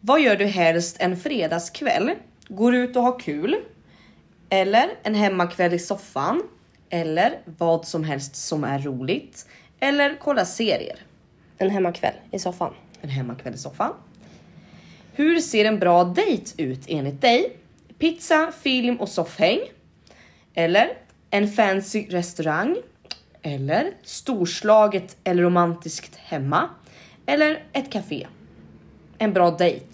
Vad 0.00 0.20
gör 0.20 0.36
du 0.36 0.44
helst 0.44 0.96
en 1.00 1.16
fredagskväll? 1.16 2.10
Går 2.48 2.74
ut 2.74 2.96
och 2.96 3.02
har 3.02 3.18
kul? 3.18 3.56
Eller 4.48 4.90
en 5.02 5.14
hemmakväll 5.14 5.74
i 5.74 5.78
soffan? 5.78 6.42
Eller 6.90 7.38
vad 7.44 7.86
som 7.86 8.04
helst 8.04 8.36
som 8.36 8.64
är 8.64 8.78
roligt? 8.78 9.46
Eller 9.80 10.16
kolla 10.20 10.44
serier? 10.44 10.98
En 11.58 11.70
hemmakväll 11.70 12.14
i 12.30 12.38
soffan. 12.38 12.74
En 13.00 13.08
hemmakväll 13.08 13.54
i 13.54 13.58
soffan. 13.58 13.92
Hur 15.12 15.40
ser 15.40 15.64
en 15.64 15.78
bra 15.78 16.04
dejt 16.04 16.62
ut 16.62 16.84
enligt 16.88 17.20
dig? 17.20 17.56
Pizza, 18.02 18.52
film 18.62 18.96
och 18.96 19.08
soffhäng? 19.08 19.60
Eller 20.54 20.98
en 21.30 21.48
fancy 21.48 22.06
restaurang? 22.10 22.76
Eller 23.42 23.90
storslaget 24.02 25.16
eller 25.24 25.42
romantiskt 25.42 26.16
hemma? 26.16 26.68
Eller 27.26 27.62
ett 27.72 27.92
café? 27.92 28.26
En 29.18 29.32
bra 29.32 29.50
dejt? 29.50 29.86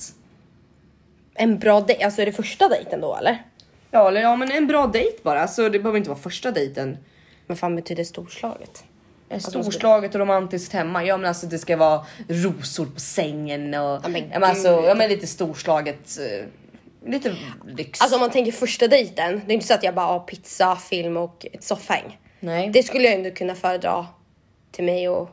En 1.34 1.58
bra 1.58 1.80
dejt, 1.80 2.04
alltså 2.04 2.22
är 2.22 2.26
det 2.26 2.32
första 2.32 2.68
dejten 2.68 3.00
då 3.00 3.16
eller? 3.16 3.42
Ja, 3.90 4.08
eller 4.08 4.20
ja, 4.20 4.36
men 4.36 4.50
en 4.50 4.66
bra 4.66 4.86
dejt 4.86 5.18
bara. 5.22 5.48
Så 5.48 5.68
det 5.68 5.78
behöver 5.78 5.98
inte 5.98 6.10
vara 6.10 6.20
första 6.20 6.50
dejten. 6.50 6.96
Vad 7.46 7.58
fan 7.58 7.76
betyder 7.76 8.04
storslaget? 8.04 8.84
En 9.28 9.40
Storslaget 9.40 10.14
och 10.14 10.20
romantiskt 10.20 10.72
hemma. 10.72 11.04
Ja, 11.04 11.16
men 11.16 11.26
alltså 11.26 11.46
det 11.46 11.58
ska 11.58 11.76
vara 11.76 12.06
rosor 12.28 12.86
på 12.86 13.00
sängen 13.00 13.74
och 13.74 14.00
Ja, 14.04 14.08
men 14.08 14.22
ja, 14.22 14.38
men 14.38 14.44
alltså, 14.44 14.68
ja, 14.68 14.94
men 14.94 15.08
lite 15.08 15.26
storslaget. 15.26 16.18
Lite 17.06 17.36
lyx. 17.66 18.00
Alltså 18.00 18.16
om 18.16 18.20
man 18.20 18.30
tänker 18.30 18.52
första 18.52 18.88
dejten, 18.88 19.42
det 19.46 19.52
är 19.52 19.54
inte 19.54 19.66
så 19.66 19.74
att 19.74 19.82
jag 19.82 19.94
bara 19.94 20.06
har 20.06 20.20
pizza, 20.20 20.76
film 20.76 21.16
och 21.16 21.46
ett 21.52 21.64
soffhäng. 21.64 22.18
Nej. 22.40 22.70
Det 22.72 22.82
skulle 22.82 23.04
jag 23.04 23.14
ändå 23.14 23.30
kunna 23.30 23.54
föredra 23.54 24.06
till 24.70 24.84
mig 24.84 25.08
och 25.08 25.28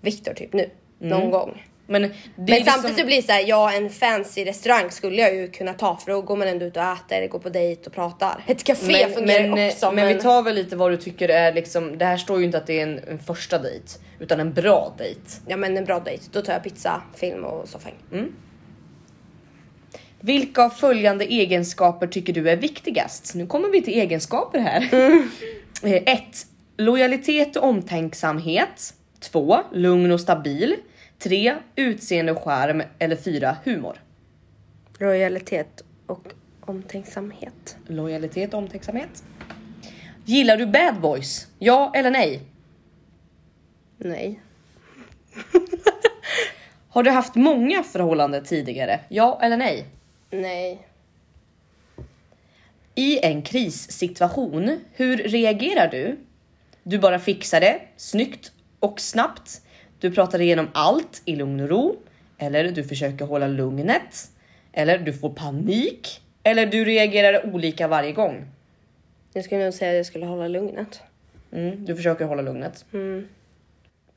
Viktor 0.00 0.34
typ 0.34 0.52
nu. 0.52 0.70
Någon 0.98 1.30
gång. 1.30 1.62
men 1.86 2.02
Men 2.02 2.46
liksom, 2.46 2.72
samtidigt 2.72 2.98
så 2.98 3.06
blir 3.06 3.16
det 3.16 3.22
så 3.22 3.32
här, 3.32 3.44
ja 3.46 3.72
en 3.72 3.90
fancy 3.90 4.44
restaurang 4.44 4.90
skulle 4.90 5.22
jag 5.22 5.34
ju 5.34 5.48
kunna 5.48 5.74
ta 5.74 5.96
för 5.96 6.12
då 6.12 6.22
går 6.22 6.36
man 6.36 6.48
ändå 6.48 6.66
ut 6.66 6.76
och 6.76 6.82
äter, 6.82 7.16
eller 7.16 7.28
går 7.28 7.38
på 7.38 7.48
dejt 7.48 7.82
och 7.86 7.92
pratar. 7.92 8.44
Ett 8.46 8.64
café 8.64 9.06
men, 9.06 9.14
fungerar 9.14 9.48
men, 9.48 9.68
också 9.68 9.92
men, 9.92 10.08
vi 10.08 10.14
tar 10.14 10.42
väl 10.42 10.54
lite 10.54 10.76
vad 10.76 10.90
du 10.90 10.96
tycker 10.96 11.28
är 11.28 11.52
liksom. 11.52 11.98
Det 11.98 12.04
här 12.04 12.16
står 12.16 12.38
ju 12.38 12.44
inte 12.44 12.58
att 12.58 12.66
det 12.66 12.78
är 12.78 12.82
en, 12.82 12.98
en 13.08 13.18
första 13.18 13.58
dejt 13.58 13.86
utan 14.18 14.40
en 14.40 14.52
bra 14.52 14.94
dejt. 14.98 15.20
Ja 15.46 15.56
men 15.56 15.76
en 15.76 15.84
bra 15.84 16.00
dejt, 16.00 16.24
då 16.32 16.42
tar 16.42 16.52
jag 16.52 16.62
pizza, 16.62 17.02
film 17.14 17.44
och 17.44 17.68
soffhäng. 17.68 17.94
Vilka 20.24 20.62
av 20.62 20.70
följande 20.70 21.24
egenskaper 21.24 22.06
tycker 22.06 22.32
du 22.32 22.50
är 22.50 22.56
viktigast? 22.56 23.34
Nu 23.34 23.46
kommer 23.46 23.68
vi 23.68 23.82
till 23.82 23.94
egenskaper 23.94 24.58
här. 24.58 24.88
1. 25.82 26.22
Lojalitet 26.76 27.56
och 27.56 27.68
omtänksamhet. 27.68 28.94
2. 29.20 29.58
Lugn 29.72 30.10
och 30.10 30.20
stabil. 30.20 30.76
3. 31.18 31.54
Utseende 31.76 32.32
och 32.32 32.42
charm. 32.42 32.82
Eller 32.98 33.16
4. 33.16 33.56
Humor. 33.64 34.02
Lojalitet 34.98 35.84
och 36.06 36.26
omtänksamhet. 36.60 37.76
Lojalitet 37.86 38.54
och 38.54 38.58
omtänksamhet. 38.58 39.24
Gillar 40.24 40.56
du 40.56 40.66
bad 40.66 41.00
boys? 41.00 41.46
Ja 41.58 41.92
eller 41.94 42.10
nej? 42.10 42.40
Nej. 43.98 44.40
Har 46.88 47.02
du 47.02 47.10
haft 47.10 47.34
många 47.34 47.82
förhållanden 47.82 48.44
tidigare? 48.44 49.00
Ja 49.08 49.38
eller 49.42 49.56
nej? 49.56 49.86
Nej. 50.32 50.86
I 52.94 53.18
en 53.24 53.42
krissituation, 53.42 54.80
hur 54.92 55.16
reagerar 55.16 55.88
du? 55.88 56.18
Du 56.82 56.98
bara 56.98 57.18
fixar 57.18 57.60
det, 57.60 57.80
snyggt 57.96 58.52
och 58.80 59.00
snabbt. 59.00 59.60
Du 60.00 60.10
pratar 60.10 60.40
igenom 60.40 60.68
allt 60.74 61.22
i 61.24 61.36
lugn 61.36 61.60
och 61.60 61.68
ro. 61.68 61.96
Eller 62.38 62.70
du 62.70 62.84
försöker 62.84 63.24
hålla 63.24 63.46
lugnet. 63.46 64.30
Eller 64.72 64.98
du 64.98 65.12
får 65.12 65.30
panik. 65.30 66.20
Eller 66.42 66.66
du 66.66 66.84
reagerar 66.84 67.54
olika 67.54 67.88
varje 67.88 68.12
gång. 68.12 68.44
Jag 69.32 69.44
skulle 69.44 69.64
nog 69.64 69.74
säga 69.74 69.90
att 69.90 69.96
jag 69.96 70.06
skulle 70.06 70.26
hålla 70.26 70.48
lugnet. 70.48 71.00
Mm, 71.52 71.84
du 71.84 71.96
försöker 71.96 72.24
hålla 72.24 72.42
lugnet. 72.42 72.84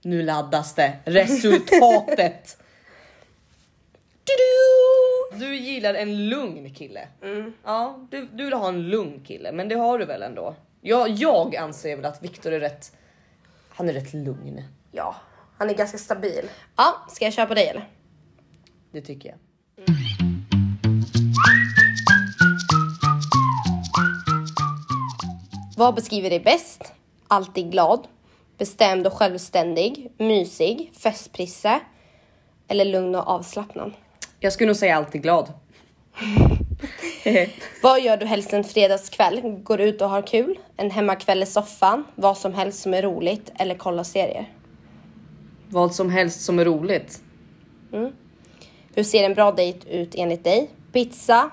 Nu 0.01 0.23
laddas 0.23 0.75
det. 0.75 0.93
Resultatet. 1.05 2.57
Du-du! 4.23 4.41
Du 4.54 4.54
gillar 5.43 5.93
en 5.93 6.29
lugn 6.29 6.73
kille. 6.73 7.07
Ja, 7.63 8.07
du, 8.11 8.27
du 8.33 8.43
vill 8.43 8.53
ha 8.53 8.67
en 8.67 8.89
lugn 8.89 9.23
kille, 9.25 9.51
men 9.51 9.69
det 9.69 9.75
har 9.75 9.99
du 9.99 10.05
väl 10.05 10.21
ändå? 10.21 10.55
Jag, 10.81 11.09
jag 11.09 11.55
anser 11.55 11.95
väl 11.95 12.05
att 12.05 12.23
Viktor 12.23 12.51
är 12.51 12.59
rätt. 12.59 12.91
Han 13.69 13.89
är 13.89 13.93
rätt 13.93 14.13
lugn. 14.13 14.63
Ja, 14.91 15.15
han 15.57 15.69
är 15.69 15.73
ganska 15.73 15.97
stabil. 15.97 16.49
Ja, 16.75 17.05
ska 17.09 17.25
jag 17.25 17.33
köra 17.33 17.45
på 17.45 17.53
dig 17.53 17.67
eller? 17.67 17.89
Det 18.91 19.01
tycker 19.01 19.29
jag. 19.29 19.37
Vad 25.77 25.95
beskriver 25.95 26.29
dig 26.29 26.39
bäst? 26.39 26.93
Alltid 27.27 27.71
glad, 27.71 28.07
bestämd 28.57 29.07
och 29.07 29.13
självständig, 29.13 30.11
mysig, 30.17 30.91
festprisse 30.97 31.79
eller 32.67 32.85
lugn 32.85 33.15
och 33.15 33.27
avslappnad? 33.27 33.93
Jag 34.45 34.53
skulle 34.53 34.67
nog 34.67 34.75
säga 34.75 34.95
alltid 34.95 35.21
glad. 35.21 35.53
Vad 37.83 38.01
gör 38.01 38.17
du 38.17 38.25
helst 38.25 38.53
en 38.53 38.63
fredagskväll? 38.63 39.41
Går 39.63 39.81
ut 39.81 40.01
och 40.01 40.09
har 40.09 40.21
kul? 40.21 40.59
En 40.77 40.91
hemmakväll 40.91 41.43
i 41.43 41.45
soffan? 41.45 42.03
Vad 42.15 42.37
som 42.37 42.53
helst 42.53 42.81
som 42.81 42.93
är 42.93 43.01
roligt? 43.01 43.51
Eller 43.55 43.75
kolla 43.75 44.03
serier? 44.03 44.53
Vad 45.69 45.95
som 45.95 46.09
helst 46.09 46.41
som 46.41 46.59
är 46.59 46.65
roligt. 46.65 47.21
Hur 48.95 49.03
ser 49.03 49.23
en 49.23 49.33
bra 49.33 49.51
dejt 49.51 49.89
ut 49.89 50.15
enligt 50.15 50.43
dig? 50.43 50.69
Pizza, 50.91 51.49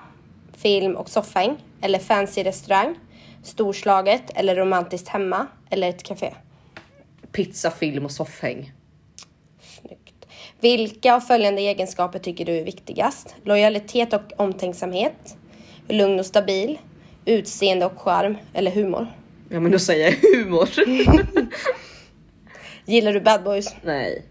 film 0.57 0.95
och 0.95 1.09
soffhäng 1.09 1.57
eller 1.81 1.99
fancy 1.99 2.43
restaurang, 2.43 2.95
storslaget 3.43 4.23
eller 4.35 4.55
romantiskt 4.55 5.07
hemma 5.07 5.47
eller 5.69 5.89
ett 5.89 6.03
café. 6.03 6.33
Pizza, 7.31 7.71
film 7.71 8.05
och 8.05 8.11
soffhäng. 8.11 8.71
Vilka 10.63 11.15
av 11.15 11.19
följande 11.19 11.61
egenskaper 11.61 12.19
tycker 12.19 12.45
du 12.45 12.57
är 12.57 12.63
viktigast? 12.63 13.35
Lojalitet 13.43 14.13
och 14.13 14.21
omtänksamhet, 14.37 15.37
lugn 15.87 16.19
och 16.19 16.25
stabil, 16.25 16.79
utseende 17.25 17.85
och 17.85 18.01
charm 18.01 18.37
eller 18.53 18.71
humor? 18.71 19.07
Ja 19.49 19.59
men 19.59 19.71
då 19.71 19.79
säger 19.79 20.05
jag 20.05 20.37
humor. 20.37 20.69
Gillar 22.85 23.13
du 23.13 23.21
bad 23.21 23.43
boys? 23.43 23.75
Nej. 23.81 24.25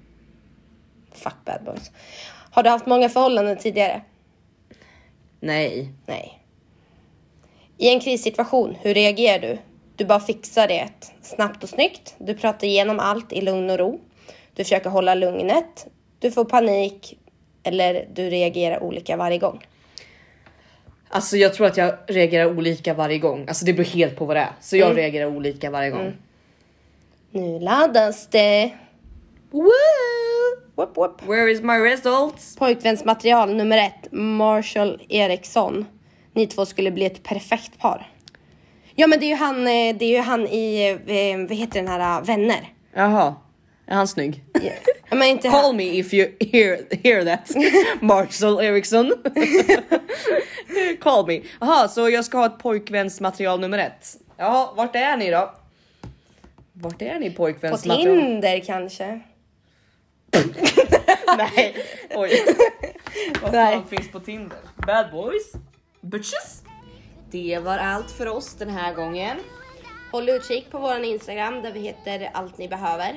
Fuck 1.13 1.35
bad 1.45 1.65
boys. 1.65 1.91
Har 2.51 2.63
du 2.63 2.71
haft 2.71 2.87
många 2.87 3.09
förhållanden 3.09 3.59
tidigare? 3.59 4.03
Nej. 5.41 5.93
Nej. 6.07 6.43
I 7.79 7.89
en 7.89 8.01
krissituation, 8.01 8.77
hur 8.81 8.95
reagerar 8.95 9.39
du? 9.39 9.59
Du 9.97 10.05
bara 10.05 10.21
fixar 10.21 10.69
det 10.69 10.89
snabbt 11.23 11.63
och 11.63 11.69
snyggt. 11.69 12.15
Du 12.19 12.35
pratar 12.35 12.67
igenom 12.67 12.99
allt 12.99 13.33
i 13.33 13.41
lugn 13.41 13.71
och 13.71 13.79
ro. 13.79 14.01
Du 14.55 14.65
försöker 14.65 14.91
hålla 14.91 15.15
lugnet. 15.15 15.89
Du 16.23 16.31
får 16.31 16.45
panik 16.45 17.19
eller 17.63 18.09
du 18.13 18.31
reagerar 18.31 18.83
olika 18.83 19.17
varje 19.17 19.39
gång. 19.39 19.67
Alltså 21.09 21.37
jag 21.37 21.55
tror 21.55 21.67
att 21.67 21.77
jag 21.77 21.95
reagerar 22.07 22.47
olika 22.47 22.95
varje 22.95 23.19
gång. 23.19 23.45
Alltså 23.49 23.65
det 23.65 23.73
beror 23.73 23.85
helt 23.85 24.17
på 24.17 24.25
vad 24.25 24.37
det 24.37 24.41
är. 24.41 24.53
Så 24.61 24.77
jag 24.77 24.97
reagerar 24.97 25.27
olika 25.27 25.71
varje 25.71 25.91
gång. 25.91 26.13
Nu 27.31 27.61
laddas 27.61 28.27
det. 28.27 28.71
Woo! 29.51 29.71
Whoop, 30.75 30.97
whoop. 30.97 31.23
Where 31.27 31.51
is 31.51 31.63
my 31.63 31.79
results? 31.79 32.57
Pojkvänsmaterial 32.57 33.55
nummer 33.55 33.79
ett, 33.79 34.13
Marshall 34.13 35.03
Eriksson. 35.09 35.87
Ni 36.33 36.47
två 36.47 36.67
skulle 36.67 36.91
bli 36.91 37.05
ett 37.05 37.23
perfekt 37.23 37.79
par. 37.79 38.11
Ja 38.95 39.07
men 39.07 39.21
det 39.21 39.27
är 39.27 39.29
ju 39.29 39.37
han, 39.37 39.57
eh, 39.59 39.97
det 39.97 40.05
är 40.05 40.17
ju 40.17 40.21
han 40.21 40.47
i, 40.47 40.89
eh, 41.07 41.49
vad 41.49 41.57
heter 41.57 41.81
den 41.81 41.89
här, 41.89 42.19
eh, 42.21 42.25
Vänner. 42.27 42.73
Jaha. 42.95 43.35
Är 43.87 43.95
han 43.95 44.09
snygg? 44.09 44.45
Ja, 45.11 45.17
men 45.17 45.23
inte 45.29 45.49
Call 45.49 45.65
han. 45.65 45.77
me 45.77 45.99
if 45.99 46.15
you 46.15 46.33
hear, 46.41 46.97
hear 47.03 47.25
that. 47.25 47.51
Marshall 48.03 48.61
Eriksson. 48.61 49.13
Call 51.01 51.27
me. 51.27 51.41
Jaha, 51.61 51.89
så 51.89 52.11
jag 52.11 52.25
ska 52.25 52.39
ha 52.39 52.47
ett 52.47 52.59
pojkvänsmaterial 52.59 53.61
nummer 53.61 53.79
ett. 53.79 54.17
Jaha, 54.37 54.73
vart 54.77 54.97
är 54.97 55.17
ni 55.17 55.31
då? 55.31 55.55
Vart 56.73 57.03
är 57.03 57.19
ni 57.19 57.31
På 57.31 57.37
pojkvänsmaterial? 57.37 58.19
Tinder 58.21 58.61
kanske. 58.61 59.21
Nej, 61.39 61.77
oj. 62.15 62.31
Vad 63.43 63.53
Nej. 63.53 63.75
fan 63.75 63.87
finns 63.87 64.13
på 64.13 64.21
Tinder? 64.21 64.59
Bad 64.87 65.11
boys? 65.11 65.53
Bitches? 66.01 66.63
Det 67.31 67.59
var 67.59 67.79
allt 67.79 68.11
för 68.11 68.29
oss 68.29 68.55
den 68.55 68.71
här 68.71 68.95
gången. 68.95 69.37
Håll 70.13 70.29
utkik 70.29 70.71
på 70.71 70.79
våran 70.79 71.05
Instagram 71.05 71.63
där 71.63 71.73
vi 71.73 71.81
heter 71.81 72.31
allt 72.33 72.59
ni 72.59 72.69
behöver. 72.69 73.17